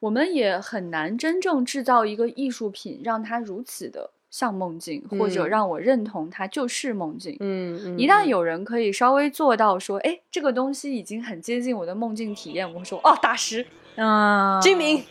[0.00, 7.36] 我们也很难真正制造一个艺术品，让它如此的像梦境，或者让我认同它就是梦境。
[7.40, 13.66] 嗯，一旦有人可以稍微做到说，哎，这个东西已经很接近我的梦境体验，我会说，哦，大师。
[14.00, 15.04] 啊，金明，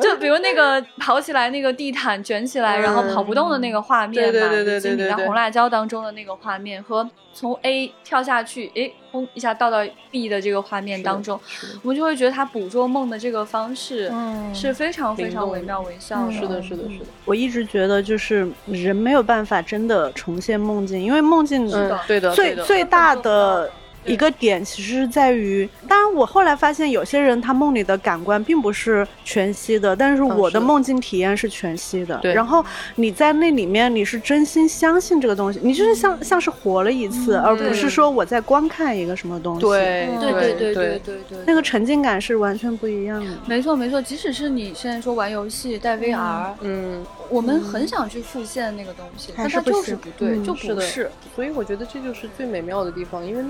[0.00, 7.08] 就比如那个跑起来，那个地毯卷起来，然后跑不动的那个画面嘛，金明在红辣椒当中的那个画面和。
[7.38, 11.38] 从 A 跳下去，哎，轰一下倒到 B 的这个画面当中，
[11.82, 14.10] 我们就会觉得他捕捉梦的这个方式
[14.54, 16.32] 是非常非常惟妙惟肖的。
[16.32, 17.04] 是的，是的，是的。
[17.26, 21.70] 我一直觉得，就是人没有办法真的重现梦境，因为梦境
[22.06, 23.70] 对的，最最大的。
[24.06, 32.18] 一个点其实是在于，当然我后来发现有些人他梦里的感官并不是全息的，但是我的梦境体验是全息的。
[32.18, 32.32] 对。
[32.32, 32.64] 然后
[32.96, 39.62] 你在那里面，你是真心相信这个东西，你就是像像是活了一次，而不是说我在观看一个什么东西。
[39.62, 41.38] 对对对对对对对。
[41.46, 43.32] 那个沉浸感是完全不一样的。
[43.46, 51.10] 没错没错，即使是你现在说玩游戏带 VR，嗯，我们很想去复现那个东西，但它就是不对，就不是。
[51.34, 53.44] 所以我觉得这就是最美妙的地方，因为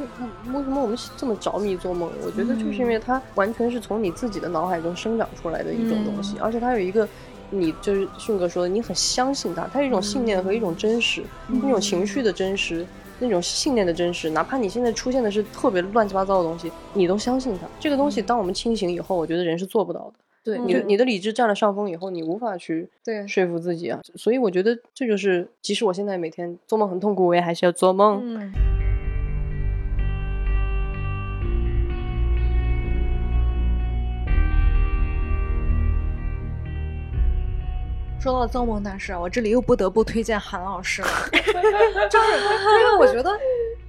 [0.45, 0.97] 那为什么我们。
[1.17, 7.07] 这么着迷做梦，我觉得就是因为它完全是从你自己的脑海中生长出来的一种东西，而且它有一个，
[7.51, 12.87] 你就是迅哥说的，你很相信它，它有一种信念和一种真实，那种情绪的真实，
[13.19, 17.67] 那种信念的真实，哪怕你现在出现的是特别乱七八糟的东西，你都相信它。
[17.79, 20.15] 这个东西，当我们清醒以后，我觉得人是做不到的。
[20.47, 24.01] 对，你你的理智占了上风以后，你无法去对说服自己啊。
[24.15, 28.23] 所以我觉得这就是，即使我现在每天做梦很痛苦，我也还是要做梦。
[38.21, 41.09] 说到造梦大师啊，我这里又不得不推荐韩老师了，
[42.09, 42.39] 就是
[42.81, 43.31] 因为我觉得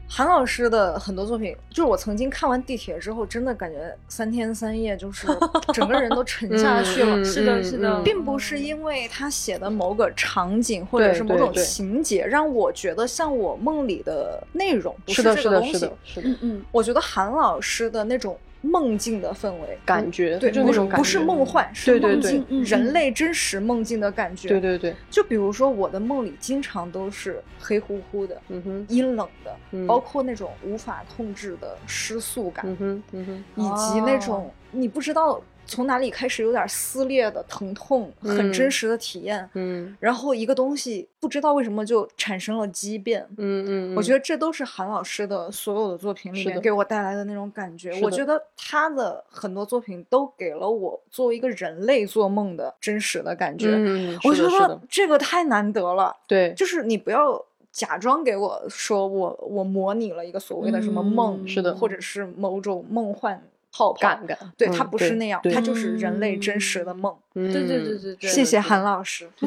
[0.09, 5.27] 韩老师的很多作品，就是我曾经看完《地铁》之后，真的感觉三天三夜就是
[5.73, 7.23] 整个人都沉下去了。
[7.23, 15.73] 是的，是的，并不是因为他写的某个场景或者是某种情节让我觉得像我梦里的内容，不是这个东西。
[15.73, 18.37] 是的，是的，嗯嗯，我觉得韩老师的那种。
[18.67, 24.47] 梦境的氛围感觉，对，就那种不是梦幻，是梦境，人类真实梦境的感觉。
[24.49, 35.41] 对对对，就比如说我的梦里经常都是黑乎乎的，嗯哼，阴冷的，包括那种无法控制的失速感，嗯哼，嗯哼，以及那种你不知道。
[35.67, 39.47] 从哪里开始有点撕裂的疼痛，很真实的体验。
[39.53, 43.27] 嗯，然后一个东西不知道为什么就产生了畸变。
[43.37, 47.99] 嗯嗯，我觉得这都是韩老师的所有的作品里面给我带来的那种感觉。
[48.01, 53.67] 我觉得他的很多作品都给了我作为一个人类做梦的真实的感觉。
[53.71, 56.15] 嗯，我觉得这个太难得了。
[56.25, 63.43] 对，就是你不要假装给我说我我模拟了一个所谓的什么梦，是的，或者是某种梦幻。
[63.77, 67.15] 泡感感，对它不是那样，它就是人类真实的梦。
[67.35, 69.29] 对对对对对，谢谢韩老师。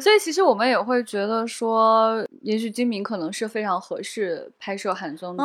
[0.00, 5.44] 所以其实我们也会觉得说，也许金明可能是非常合适拍摄韩综的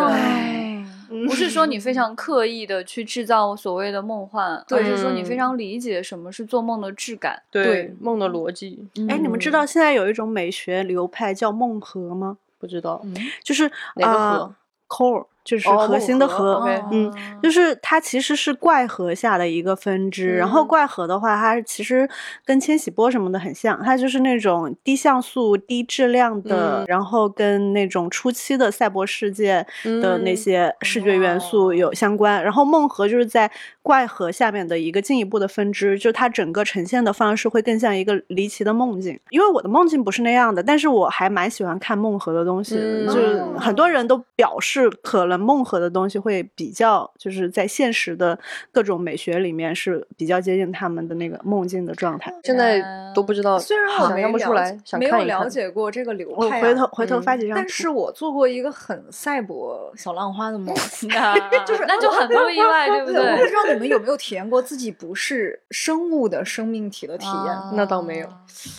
[0.00, 0.84] 人，
[1.28, 8.84] 不是说你非常刻意的去制造所谓的梦幻，而是说你非常理解什么是做梦的质感，对梦的逻辑。
[9.08, 12.38] 哎，你们知道现在有一种美学流派叫梦河吗？
[12.58, 13.00] 不知道，
[13.42, 14.54] 就是哪个河
[14.90, 20.36] ？core 就是核心的核，嗯，就是它其实是怪核下的一个分支。
[20.36, 22.08] 然后怪核的话，它其实
[22.44, 32.40] 跟千禧波什么的很像，它就是那种低像素、低质量的，然后跟那种初期的赛博世界的那些视觉元素有相关。
[32.44, 33.50] 然后梦核就是在
[33.82, 39.18] 怪核下面的一个进一步的分支，就它整个呈现的方式会更像一个离奇的梦境。
[39.30, 42.76] 因为我的梦境不是那样的，但是我还蛮喜欢看梦核的东西，
[43.06, 45.39] 就是很多人都表示可能。
[45.40, 48.38] 梦和的东西会比较，就是在现实的
[48.70, 52.32] 各种美学里面是比较接近他们的那个梦境的状态。
[52.44, 52.82] 现在
[53.14, 57.56] 都不知道，虽然我想象不出来，没有了解过这个流派，回头回头发几张。
[57.56, 60.74] 但是我做过一个很赛博小浪花的梦
[61.66, 63.32] 就是那就很不意外，对不对？
[63.32, 67.56] 我不知道你们有没有体验过自己不是生物的生命体的体验？
[67.74, 68.28] 那倒没有，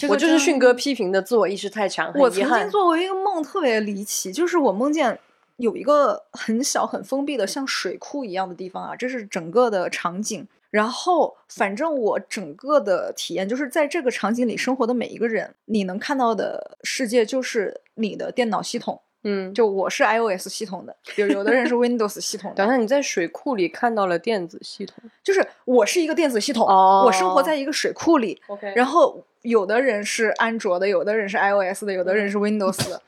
[0.09, 2.11] 我就是迅哥批评的自我意识太强。
[2.15, 5.17] 我曾经做过一个梦，特别离奇，就是我梦见。
[5.61, 10.47] 有一个很小、很封闭的像水库一样的地方啊，这是整个的场景。
[10.71, 19.01] 然后，反正我整个的体验就是在这个场景里生活的每一个人，你能看到的世界就是你的电脑系统。
[19.23, 22.55] 嗯，就我是 iOS 系统的，有有的人是 Windows 系统的。
[22.55, 28.41] 等下你在水库里看到了电子系统，就是我是一个电子系统，我生活在一个水库里。
[28.47, 29.23] OK，然后。
[29.41, 33.01] 有的人是安卓的，有的人是 iOS 的，有的人是 Windows 的。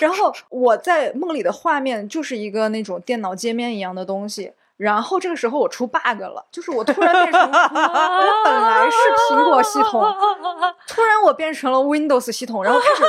[0.00, 4.50] 然后我在梦里的画面就是一个那种电脑界面一样的东西。
[4.76, 10.04] 然后这个时候我出 bug 了，就是我突然变成我本来是苹果系统，
[10.86, 13.02] 突然我变成了 Windows 系统，然后开始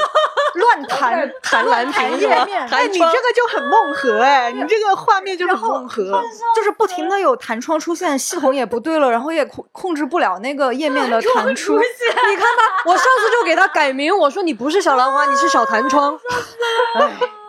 [0.56, 6.24] 乱 弹弹蓝屏页面，哎，你这个就很梦核哎，你这个画面就很梦核，
[6.56, 11.74] 就是不停的有弹窗出现，系统也不对了，然后也控控制不了那个页面的 弹出。
[11.78, 16.18] 你看吧，我上次就给他改名，我说你不是小兰花，你是小弹窗。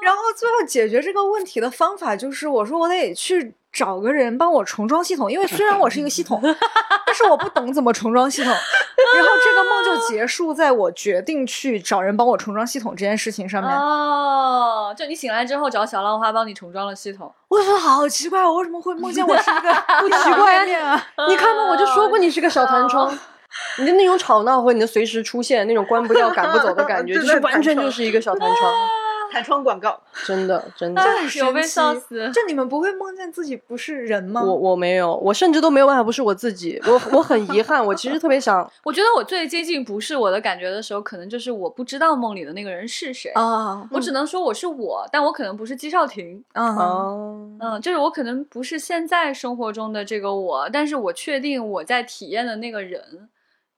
[0.08, 3.54] 然后最后解决这个问题的方法就是，我说我得去。
[3.70, 8.50] 找个人帮我重装系统，因为虽然我是一个系统，但是我不懂怎么重装系统。
[8.50, 13.70] 然后这个梦就结束在我决定去找人帮我重装系统这件事情上面。
[13.70, 17.30] 哦，就你醒来之后找小浪花帮你重装了系统。
[17.48, 21.06] 我说好奇怪，我为什么会梦见我是一个不奇怪 啊？
[21.28, 23.16] 你看嘛，我就说过你是个小弹窗，
[23.78, 28.74] 你的那种吵闹和你的随时出现那种关不掉、赶不走的感觉， 就是完全就是一个小弹窗。
[29.30, 31.02] 弹窗广告， 真的真的
[31.36, 32.30] 有被笑死！
[32.32, 34.42] 就你们不会梦见自己不是人吗？
[34.42, 36.80] 我我没有，我甚至都没有办法不是我自己。
[36.86, 38.70] 我我很遗憾，我其实特别想。
[38.84, 43.88] 我觉得我最接近不是我的感觉的时候，可能就是我不知道梦里的那个人是谁啊。
[43.92, 46.42] 我只能说我是我，但我可能不是姬少廷。
[46.54, 53.28] 嗯嗯，就是我可能不是现在生活中的这个我，但是我确定我在体验的那个人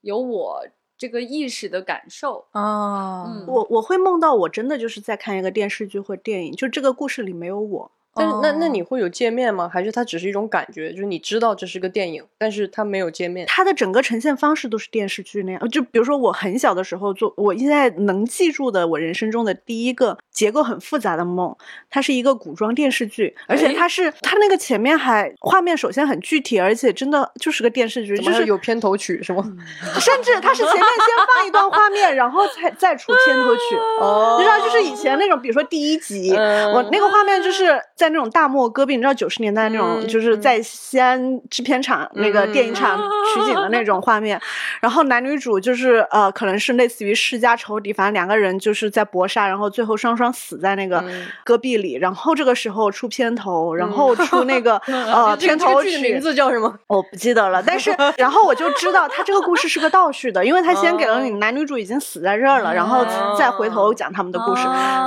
[0.02, 0.62] 有我。
[1.00, 2.44] 这个意识的感受。
[2.50, 7.90] 啊，我我会梦到我真的就是在看一个电视剧或电影，就这个故事里没有我。
[8.14, 9.68] 但是那那你会有界面吗？
[9.72, 10.90] 还是它只是一种感觉？
[10.92, 13.46] 就是你知道这是个电影，但是它没有界面。
[13.46, 15.68] 它的整个呈现方式都是电视剧那样。
[15.70, 21.56] 就比如说我很小的时候做，我现在能记住的我人生中的第一个结构很复杂的梦，
[21.88, 29.42] 它是一个古装电视剧，而且它是它那个前面还画面首先很具体，而且真的就是个电视剧，就是有片头曲是吗？
[30.00, 33.60] 甚至它是前面先放一段画面，然后才再出片头曲。
[34.00, 43.00] 哦，你知道，就是以前那种，比如说第一集，我那个画面就是在那种大漠戈壁，你知道九十年代那种，就是在西安制片厂那个电影厂
[43.34, 44.40] 取景的那种画面，
[44.80, 51.02] 然后男女主就是呃，可能是类似于世家仇敌，反正两个人就是在搏杀，然后最后双双死在那个
[51.44, 56.78] 戈壁里，然后这个时候出片头，然后出那个呃 片头曲名字叫什么？
[56.86, 63.04] 我不记得了，但是然后我就知道他这个故事是个倒叙的，因为他先给了你男女主已经死在这儿了，然后
[63.36, 64.64] 再回头讲他们的故事，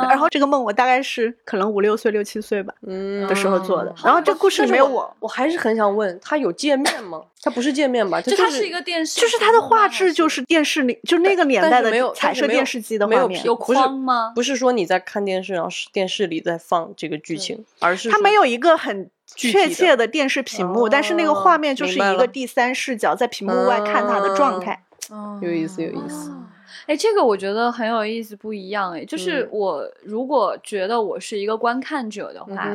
[0.09, 3.53] 然后这个梦我大概是可能五六岁六七岁吧，嗯的时候。
[3.63, 7.21] 做的，然后这故事里没有我，我还是很想问，它有界面吗？
[7.41, 8.19] 它不是界面吧？
[8.19, 14.34] 就它是一个电视，就是它的画质就是电视里就那个年代的没有彩色电视机的画面，有框吗？
[14.36, 24.84] 不是说你在看电视，然后是电视里在放这个剧情，而是它没有一个很确切的电视屏幕，但是那个画面就是一个第三视角在屏幕外看它的状态，
[25.41, 26.31] 有意思，有意思。
[26.86, 32.73] 哎，这个我觉得很有意思，不一样哎，就是我如果觉得我是一个观看者的话。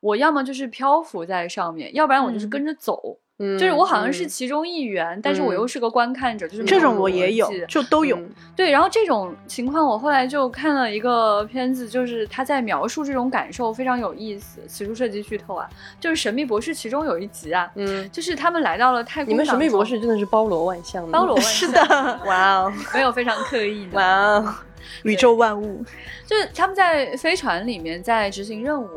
[0.00, 8.16] 我要么就是漂浮在上面，要不然我就是跟着走，就是我好像是其中一员，但是我又是个观看者，就是这种我也有，就都有。
[8.54, 14.60] 对，然后这种情况，我后来就看了一个片子，就是他在描述这种感受，非常有意思。
[14.68, 15.68] 此处涉及剧透啊，
[15.98, 19.32] 就是《神秘博士》其中有一集啊，嗯，就是他们来到了太空。
[19.32, 24.54] 你们《神秘博士》真的是包罗万象，包罗万 象，是的，哇哦， 没有非常刻意的，哇哦，
[25.02, 25.84] 宇宙万物，
[26.24, 28.88] 就是他们在飞船里面在执行任务。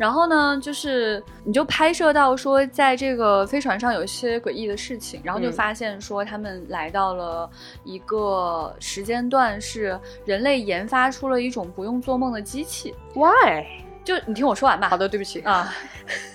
[0.00, 7.48] 然后呢，就是你就拍摄到说，在这个飞船上有一些诡异的事情，然后就发现说他们来到了
[7.84, 12.94] 一个时间段，是人类研发出了一种不用做梦的机器。
[13.12, 13.66] Why？
[14.04, 14.88] 就你听我说完吧。
[14.88, 15.72] 好的，对不起啊。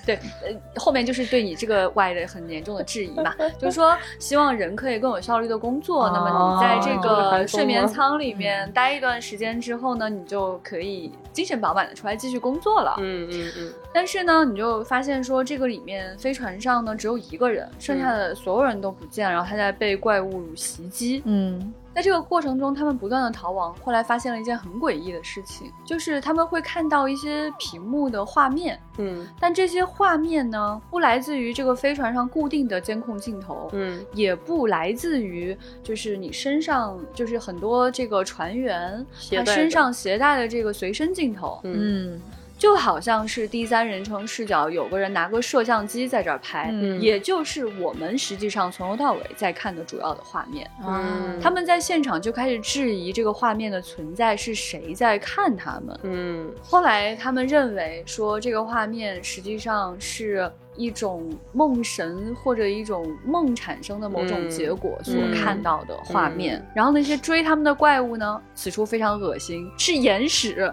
[0.06, 6.10] 对，呃，后面就是对你这个外的很严重的质疑嘛， 就是说希望人可以更有效率的工作。
[6.10, 12.96] 那么你在这个睡眠舱里面待一段时间之后呢，你就可以精神饱满的出来继续工作了。
[13.00, 13.74] 嗯嗯嗯。
[13.92, 21.24] 但是呢，你就发现说这个里面飞船上呢只有一个人，剩下的所有人都不见，然后他在被怪物袭击。
[21.26, 21.74] 嗯。
[21.96, 23.74] 在这个过程中，他们不断的逃亡。
[23.82, 42.22] 后来发现了一件很诡异的事情，就是他们会看到一些屏幕的画面，嗯，但这些画面呢，不来自于这个飞船上固定的监控镜头，嗯，也不来自于就是你身上就是很多这个船员他身上携带的这个随身镜头，嗯。
[42.58, 50.70] 就好像是第三人称视角，有个人拿个摄像机在这儿拍，也就是我们实际上从头到尾在看的主要的画面。
[50.86, 56.00] 嗯，他们在现场就开始质疑这个画面的存在是谁在看他们。
[56.04, 60.52] 嗯，后来他们认为说这个画面实际上是。
[60.78, 68.42] 一种梦神或者一种梦产生的某种结果所看到的画面，然后那些追他们的怪物呢？
[68.54, 70.70] 此处非常恶心，是眼屎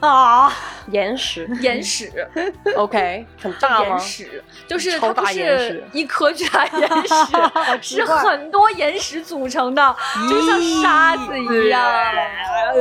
[0.00, 0.52] 啊，
[0.92, 2.12] 眼屎，眼屎，
[2.76, 3.96] OK，很大吗？
[3.96, 7.16] 眼屎就是它不是一颗巨大眼屎，
[7.96, 9.96] 是很多眼屎组成的，
[10.28, 11.82] 就像沙子一样，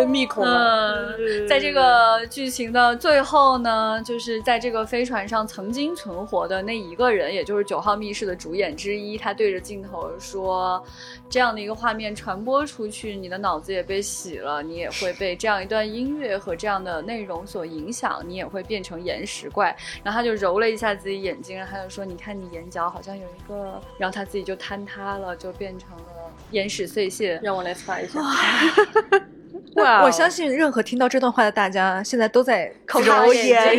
[0.08, 0.44] 密孔。
[0.44, 10.84] 嗯，在这个剧情的最后呢，就是在这个飞船上曾经存活的那一个人，也就是九号密室的主演之一，他对着镜头说
[11.30, 27.40] ：“这样的一个画面传播出去，你的脑子也被洗了，你也会被这样一段音乐和这样的内容所影响，你也会变成岩石怪。”然后他就揉了一下自己眼睛，然后他就说：“你看你眼角好像有一个。”然后他自己就坍塌了，就变成了岩石碎屑。
[27.44, 28.20] 让我来擦一下。
[29.76, 33.78] 我相信任何听到这段话的大家，现在都在揉眼屎，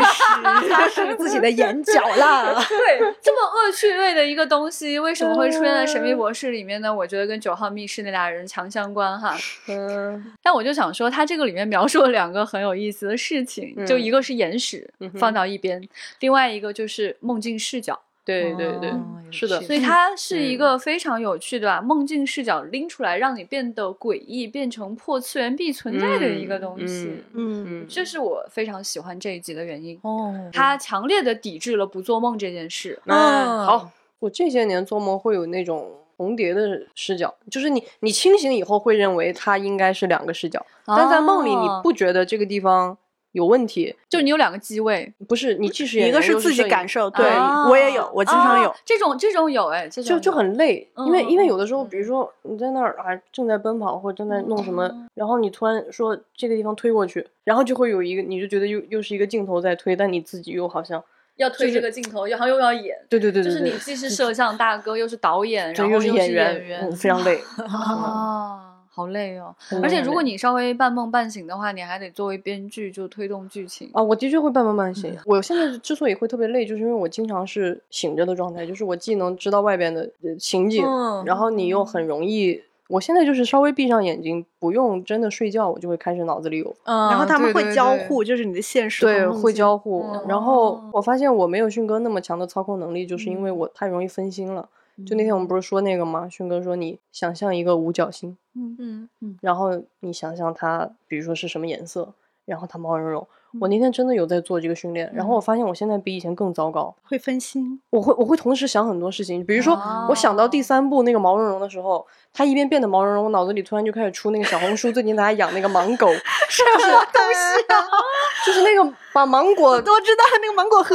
[0.69, 2.63] 擦拭自己的眼角了。
[2.69, 6.95] 对，这么恶趣味的一个东西，为什么会出现在《神秘博士》里面呢？
[6.95, 9.37] 我觉得跟九号密室那俩人强相关哈。
[9.69, 14.89] 嗯，但我就想说，他这个里面描述了两个很有意思的事情，就一个是眼屎
[15.19, 15.83] 放到一边，
[16.21, 17.99] 另外一个就是梦境视角。
[18.27, 18.93] 对对对，
[19.31, 27.23] 是的，所以它是一个非常有趣的把梦境视角拎出来，让你变得诡异，变成破次元壁存在的一个东西。
[27.35, 29.97] 嗯，这是我非常喜欢这一集的原因。
[30.03, 33.01] 哦，它强烈的抵制了不做梦这件事。
[33.07, 42.99] 嗯，好，我这些年做梦会有那种重叠的视角，就是你你清醒以后会认为它应该是两个视角，但在梦里你不觉得这个地方。
[43.37, 47.27] 有问题，就你有两个机位，不是你既是一个是自己感受，对
[47.69, 61.05] 我也有，我经常有这种这种有哎，就就很累，因为因为有的时候，比如说你在那儿啊正在奔跑或者正在弄什么，然后你突然说这个地方推过去，然后就会有一个你就觉得又又是一个镜头在推，但你自己又好像
[61.37, 68.76] 要推这个镜头，然后又要演，对对对，就是你既是摄像大哥又是导演，然后又是演员，非常累 啊。
[68.97, 74.03] 好累哦，而且如果你稍微半梦半醒的话，你还得作为编剧就推动剧情啊。
[74.03, 75.15] 我的确会半梦半醒。
[75.27, 80.83] 我现在之所以会特别累，就是因为我经常是醒着的状态，就是我既能知道外边的情景，
[81.27, 82.63] 然后你又很容易。
[82.89, 86.75] 我现在就是稍微闭上眼睛，不用真的睡觉，我就会开始脑子里有。
[86.85, 90.07] 然后他们会交互，就是你的现实对会交互。
[90.27, 94.69] 然后我发现我没有迅哥那么强的操控能力，就是因为我太容易分心了。
[95.05, 96.29] 就那天我们不是说那个吗？
[96.31, 103.27] 迅哥说你想象一个五角星，嗯嗯嗯，然后你想象它，比如说是什么颜色，然后它毛茸茸。
[103.59, 107.81] 我那天真的有在做这个训练，然后我发现我现在比以前更糟糕，会分心。
[107.89, 109.75] 我会我会同时想很多事情，比如说
[110.11, 116.07] 我想到第三步那个毛茸茸的时候，它一边变得毛茸茸，我脑子里突然就开始出那个小红书最近大家养那个芒狗，
[116.51, 117.81] 什么东西啊？
[118.45, 120.95] 就是那个把芒果都知道那个芒果核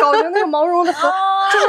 [0.00, 1.08] 搞成那个毛茸茸的核，
[1.52, 1.66] 就是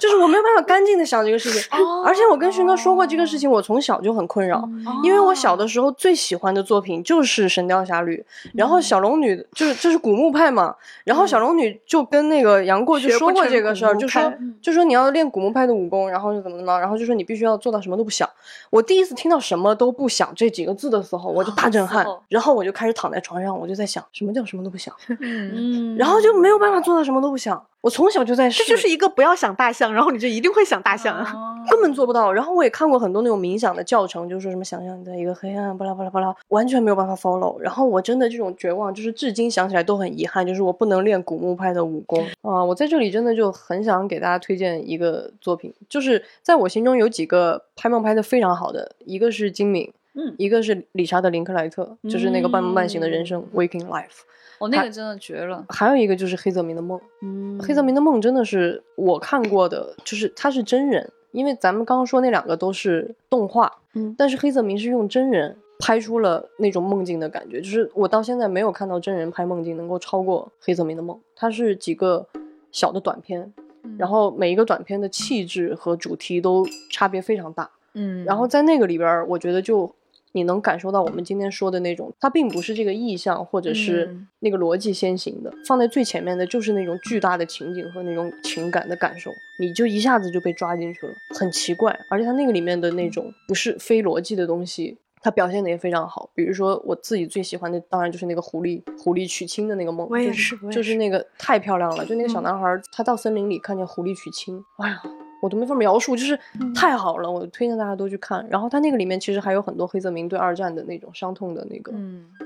[0.00, 1.70] 就是我没有办法干净的想这个事情，
[2.04, 4.66] 而且我跟勋哥说过这个事情，我从小就很困扰，
[5.04, 8.24] 因为我小的时候最喜欢的作品就是《神雕侠侣》，
[8.54, 10.74] 然后小龙女就是就是古墓派嘛，
[11.04, 14.32] 然后小龙女就跟那个杨过就说过这个事儿，就说
[14.62, 18.28] 就说你要练古墓派的武功，然后就怎么怎么，然后就说你必须要做到什么都不想。
[18.70, 27.62] 我第一次听到什么都不想这几个字的时候，我就大震撼，然后我就开始躺在床上，我就在想什么叫什么都不想， 嗯，然后就没有办法做到什么都不想。
[27.82, 31.32] 我从小就在试，这就是一个不要想大象，然后你就一定会想大象啊，
[31.70, 32.30] 根本做不到。
[32.30, 37.58] 然后我也看过很多那种冥想的教程，就是说什么想象你在一个黑暗，巴拉巴拉巴拉，完全没有办法 follow。
[37.58, 42.62] 然后我真的这种绝望，就是至今想起来都很遗憾，就是我不能练古墓派的武功啊！
[42.62, 54.24] 我在这里真的就很想给大家推荐一个作品，就是在我心中有几个拍梦拍的非常好的，一个是金敏，嗯，一个是理查德林克莱特，就是那个半梦半醒的人生 Waking Life。
[54.60, 55.64] 哦，那个真的绝了。
[55.70, 71.18] 还有一个就是黑泽明的梦，嗯，黑泽明的梦真的是我看过的，就是他是真人，因为咱们刚刚说那两个都是动画，嗯，但是黑泽明是用真人拍出了那种梦境的感觉，就是我到现在没有看到真人拍梦境能够超过黑泽明的梦。
[71.34, 72.26] 它是几个
[72.70, 73.50] 小的短片，
[73.96, 79.90] 然后每一个短片的气质和主题都差别非常大，嗯，然后在那个里边，我觉得就。
[80.32, 91.98] 你能感受到我们今天说的那种，它并不是这个意象或者是那个逻辑先行的，放在最前面的就是那种巨大的情景和那种情感的感受，你就一下子就被抓进去了，很奇怪。
[92.10, 96.30] 而且它那个里面的那种不是非逻辑的东西，它表现的也非常好。
[96.34, 105.02] 比如说我自己最喜欢的，当然就是那个狐狸狐狸娶亲的那个梦，我也是，就是那个太漂亮了，就那个小男孩他到森林里看见狐狸娶亲，哎呀。
[105.40, 106.38] 我都没法描述，就是
[106.74, 108.46] 太好了，我推荐大家都去看。
[108.50, 111.92] 然后他那个里面其实还有很多黑泽明对二战的那种伤痛的那个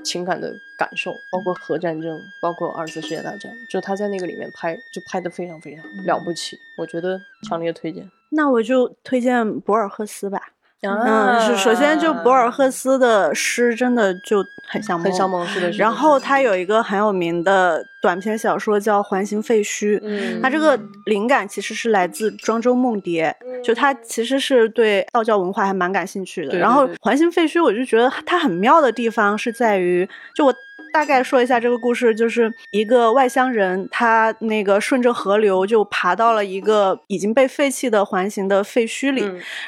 [0.03, 8.09] 情感的感受，包括核战争，包括二次世界大战，就他在那个里面拍，就拍的非常非常了不起，我觉得强烈推荐。
[8.29, 10.41] 那我就推荐博尔赫斯吧。
[10.81, 15.45] 嗯，是首先就博尔赫斯的诗真的就很像很像梦。
[15.77, 26.57] 然后他有一个很有名的短篇小说叫《环形废墟》，嗯，他这个灵感其实是来自庄周梦蝶，就他其实是对道教文化还蛮感兴趣的。
[26.57, 30.53] 然后《环形废墟》，我就觉得它很妙的地方是在于，就我。
[30.95, 39.21] 大概说一下这个故事，就是一个外乡人，他那个顺着河流就爬到了一个已经被废弃的环形的废墟里，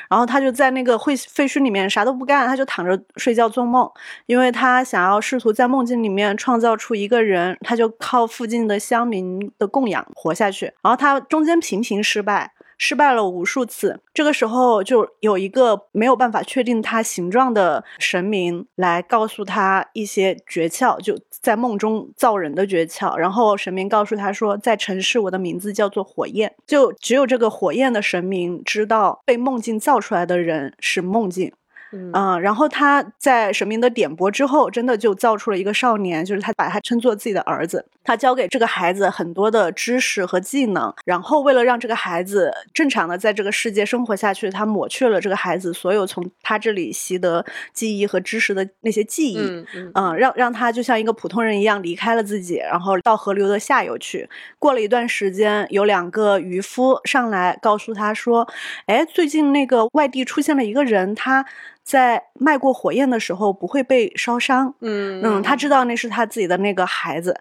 [0.09, 3.91] 然后他就在那个废废墟里面啥都不干，他就躺着睡觉做梦，
[4.25, 12.53] 因为他想要试图在梦境里面创造出一个人，他就靠附近的乡民的供养活下去，然后他中间频频失败。
[12.77, 23.15] 失败了无数次，这个时候就有一个没有办法确定他形状的神明来告诉他一些诀窍，就在梦中造人的诀窍。
[23.15, 31.51] 然后神明告诉他说，在城市我的名字叫做火焰，就只有这个火焰的神明知道被梦境造出来的人是梦境。
[31.93, 37.85] 嗯，然后他在神明的点拨之后，真的就造出了一个少年，就是他把他称作自己的儿子。
[38.07, 49.65] 他教给这个孩子很多的知识和技能，然后为了让这个孩子正常的在这个世界生活下去，他抹去了这个孩子所有从他这里习得记忆和知识的那些记忆。
[49.93, 54.29] 嗯，让让他就像一个普通人一样离开了自己，然后到河流的下游去。
[54.57, 58.47] 过了一段时间，有两个渔夫上来告诉他说
[58.87, 61.45] ：“哎，最近那个外地出现了一个人，他。”
[61.87, 67.33] 在迈过火焰的时候不会被烧伤，嗯嗯，他知道那是他自己的那个孩子，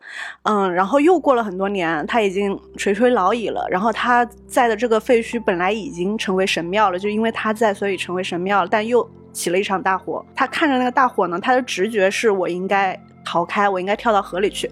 [0.45, 3.67] 嗯，嗯然后又过了很多年，他已经垂垂老矣了。
[3.71, 8.69] 然后他在的这个废墟本来已经成为神庙了，就因为他在，所以成为神庙了。
[8.71, 14.71] 但又起了一场大火，他看着那个大火呢，他的直觉是我应该逃开，我应该跳到河里去。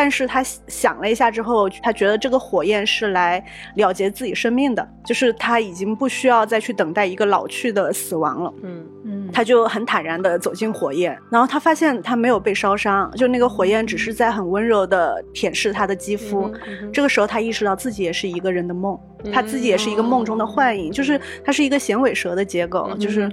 [0.00, 3.44] 但是他想了一下之后，他觉得这个火焰是来
[3.74, 8.54] 了结自己生命的，就是他已经不需要再去等待一个老去的死亡了。
[8.62, 16.48] 嗯嗯，他就很坦然的走进火焰，然后他发现他没有被烧伤，就那个火焰只是在很温柔的舔舐他的肌肤。
[16.92, 18.96] 这个时候他意识到自己也是一个人的梦，
[19.32, 23.28] 他自己也是一个梦中的幻影，就是它是一个衔尾蛇的结构，就是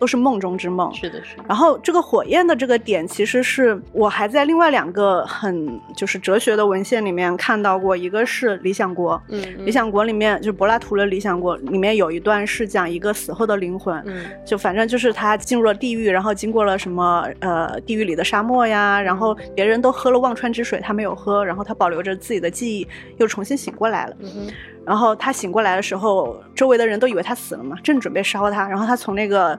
[0.00, 0.92] 都是梦中之梦。
[0.92, 1.36] 是的，是。
[1.46, 6.07] 然后这个火焰的这个点，其实是我还在另外两个很就。
[6.07, 22.86] 是哲学的文献里面看到过，一个是《理想国》，嗯，《理想国》里面就是柏拉图的《理想国》里面有一段是讲一个死后的灵魂，嗯，就反正就是他进入了地狱，然后经过了什么呃地狱里的沙漠呀，然后别人都喝了忘川之水，他没有喝，然后他保留着自己的记忆，
[23.16, 24.46] 又重新醒过来了，嗯，
[24.86, 29.58] 然后他醒过来的时候，周围的人都以为他死了嘛，正准备烧他，然后他从那个。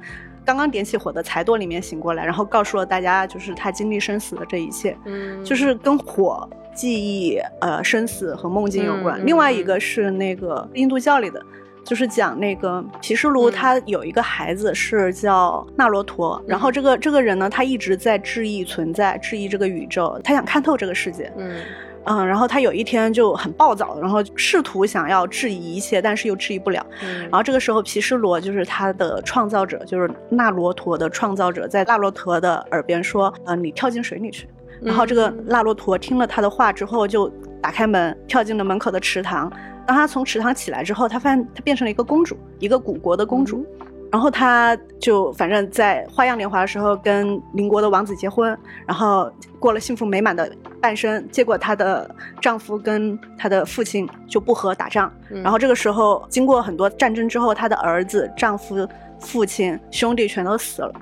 [0.50, 9.24] 刚刚点起火的柴垛里面醒过来，然后告诉了大家，就是他经历生死的这一切，嗯，就是跟火、记忆、呃生死和梦境有关。
[9.24, 11.40] 另外一个是那个印度教里的，
[11.84, 21.62] 就是讲那个毗湿奴，他有一个孩子是叫纳罗陀，然后这个这个人呢，他一直在质疑存在，质疑这个宇宙，他想看透这个世界，嗯。
[22.06, 26.86] 嗯，然后他有一天就很暴躁，然后试图想要质疑一切，但是又质疑不了。
[27.24, 34.48] 然后这个时候，皮湿罗就是他的创造者，就是纳罗陀的创造者，在纳罗陀的耳边说：“呃，你跳进水里去。”
[34.82, 37.28] 然后这个纳罗陀听了他的话之后，就
[37.62, 39.52] 打开门，跳进了门口的池塘。
[39.86, 43.66] 当他从池塘起来之后，他发现他变成了一个公主，一个古国的公主。
[44.12, 50.52] 然后他就反正在花样年华的时候跟邻国的王子结婚，然后过了幸福美满的
[50.82, 51.28] 半生。
[51.32, 52.10] 结果她的
[52.42, 58.88] 丈夫跟她的父亲就不和打仗，然后这个时候经过很多战争之后，她的儿子、丈夫、
[59.20, 60.94] 父亲、兄弟全都死了，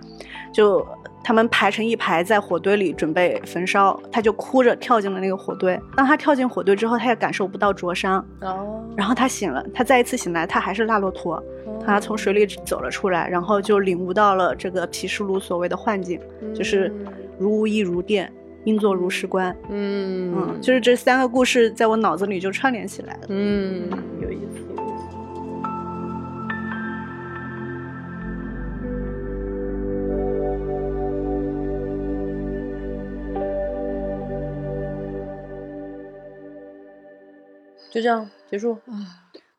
[0.53, 0.86] 就
[1.28, 5.78] 他们排成一排在火堆里准备焚烧，他就哭着跳进了那个火堆。
[5.93, 8.25] 当他跳进火堆之后，他也感受不到灼伤。
[8.39, 11.43] 哦，然后他醒了，他再一次醒来，他还是腊骆驼。
[11.86, 16.17] 他从水里走了出来，然后就领悟到了这个毗湿奴所谓的幻境，
[16.55, 16.89] 就是
[17.38, 18.32] 如无一如电，
[18.63, 19.53] 应作如是观。
[19.69, 23.19] 嗯嗯，就是这三个故事在我脑子里就串联起来了。
[23.28, 23.89] 嗯，
[24.21, 24.82] 有意思，
[37.91, 38.77] 就这样结束。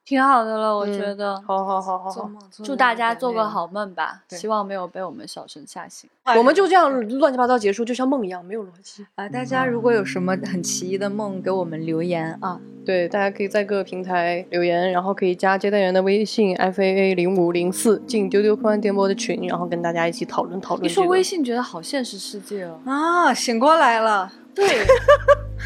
[0.04, 1.38] 挺好的了，我觉得。
[1.46, 2.30] 好好好好好，
[2.64, 4.22] 祝大家做个好梦吧。
[4.30, 6.08] 希望没有被我们小声吓醒。
[6.34, 9.04] 我们就这样乱七八糟结束，就像梦一样，没有逻辑。
[9.16, 12.58] 啊，大家如果有什么很奇异的梦，给我们留言啊。
[12.86, 20.84] 对，大家可以在各个平台留言，然后可以加接待员的微信 f a a 零五零四，进丢丢科幻电波的群，然后跟大家一起讨论讨论。
[20.84, 22.80] 你说微信，觉得好现实世界哦。
[22.86, 24.32] 啊，醒过来了。
[24.58, 24.86] 对。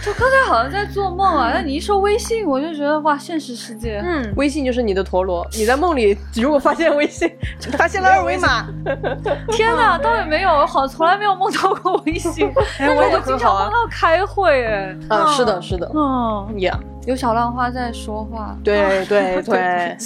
[0.04, 5.46] 就刚才好像在做梦啊，那你一说微信，我就觉得哇，现实世界，嗯，微信就是你的陀螺。
[5.52, 7.30] 你在梦里如果发现微信，
[7.78, 8.66] 发现了二维码，
[9.52, 12.52] 天哪，倒也没有，好，从来没有梦到过微信。
[12.78, 16.76] 哎， 我也经常梦到开会，哎，啊，是的，是的，嗯呀。
[17.06, 19.96] 有小浪花在说话，对 对对，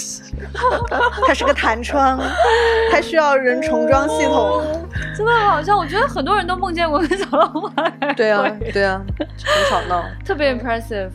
[1.27, 2.19] 它是个弹窗，
[2.91, 4.63] 它需要人重装系统，
[5.15, 7.71] 真的好像我觉得很多人都梦见过跟小浪花。
[8.17, 11.11] 对啊对啊，很吵闹， 特别 impressive。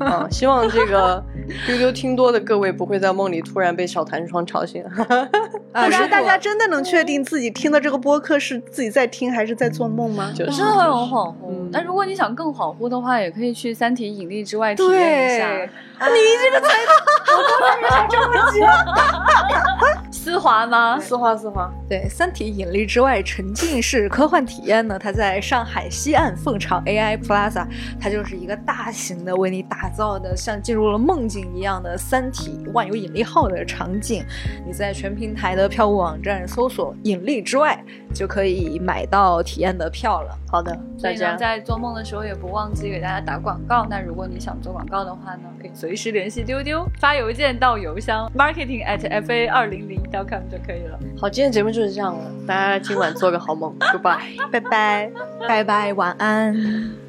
[0.00, 1.24] 啊，希望这个
[1.66, 4.84] 丢丢听多的各位不会在梦里突然被小弹窗吵醒。
[5.72, 10.30] 可是大家真的能确定自己听的这个播客是自己在听还是在做梦吗？
[10.34, 11.70] 真的会很恍惚。
[11.72, 15.48] 但如果你想更恍惚的话，也可以去《三体引力之外》体验一下。
[16.00, 16.76] 你这个才
[17.26, 18.28] 好多人才这么
[18.60, 20.96] 讲， 丝滑吗？
[21.00, 21.68] 丝滑丝滑。
[21.88, 27.66] 对，《三体引力之外》沉浸式科幻体验呢，它在上海西岸凤巢 AI Plaza，
[28.00, 34.24] 它就是一个大型的为你打造的像进入了梦境一样的《三体万有引力号》的场景。
[34.64, 37.76] 你在全平台的票务网站搜索“引力之外”，
[38.14, 40.38] 就可以买到体验的票了。
[40.50, 43.84] 好的，大家在做梦的时候也不忘记给大家打广告。
[43.90, 50.98] 那如果你想做广告的话呢，可以随时联系丢丢，发邮件到邮箱 marketing at fa 二零零 com 就可以了。
[51.20, 55.10] 好，今天节目就是这样了，大家今晚做个好梦， Goodbye，拜拜，
[55.46, 57.07] 拜拜，晚安。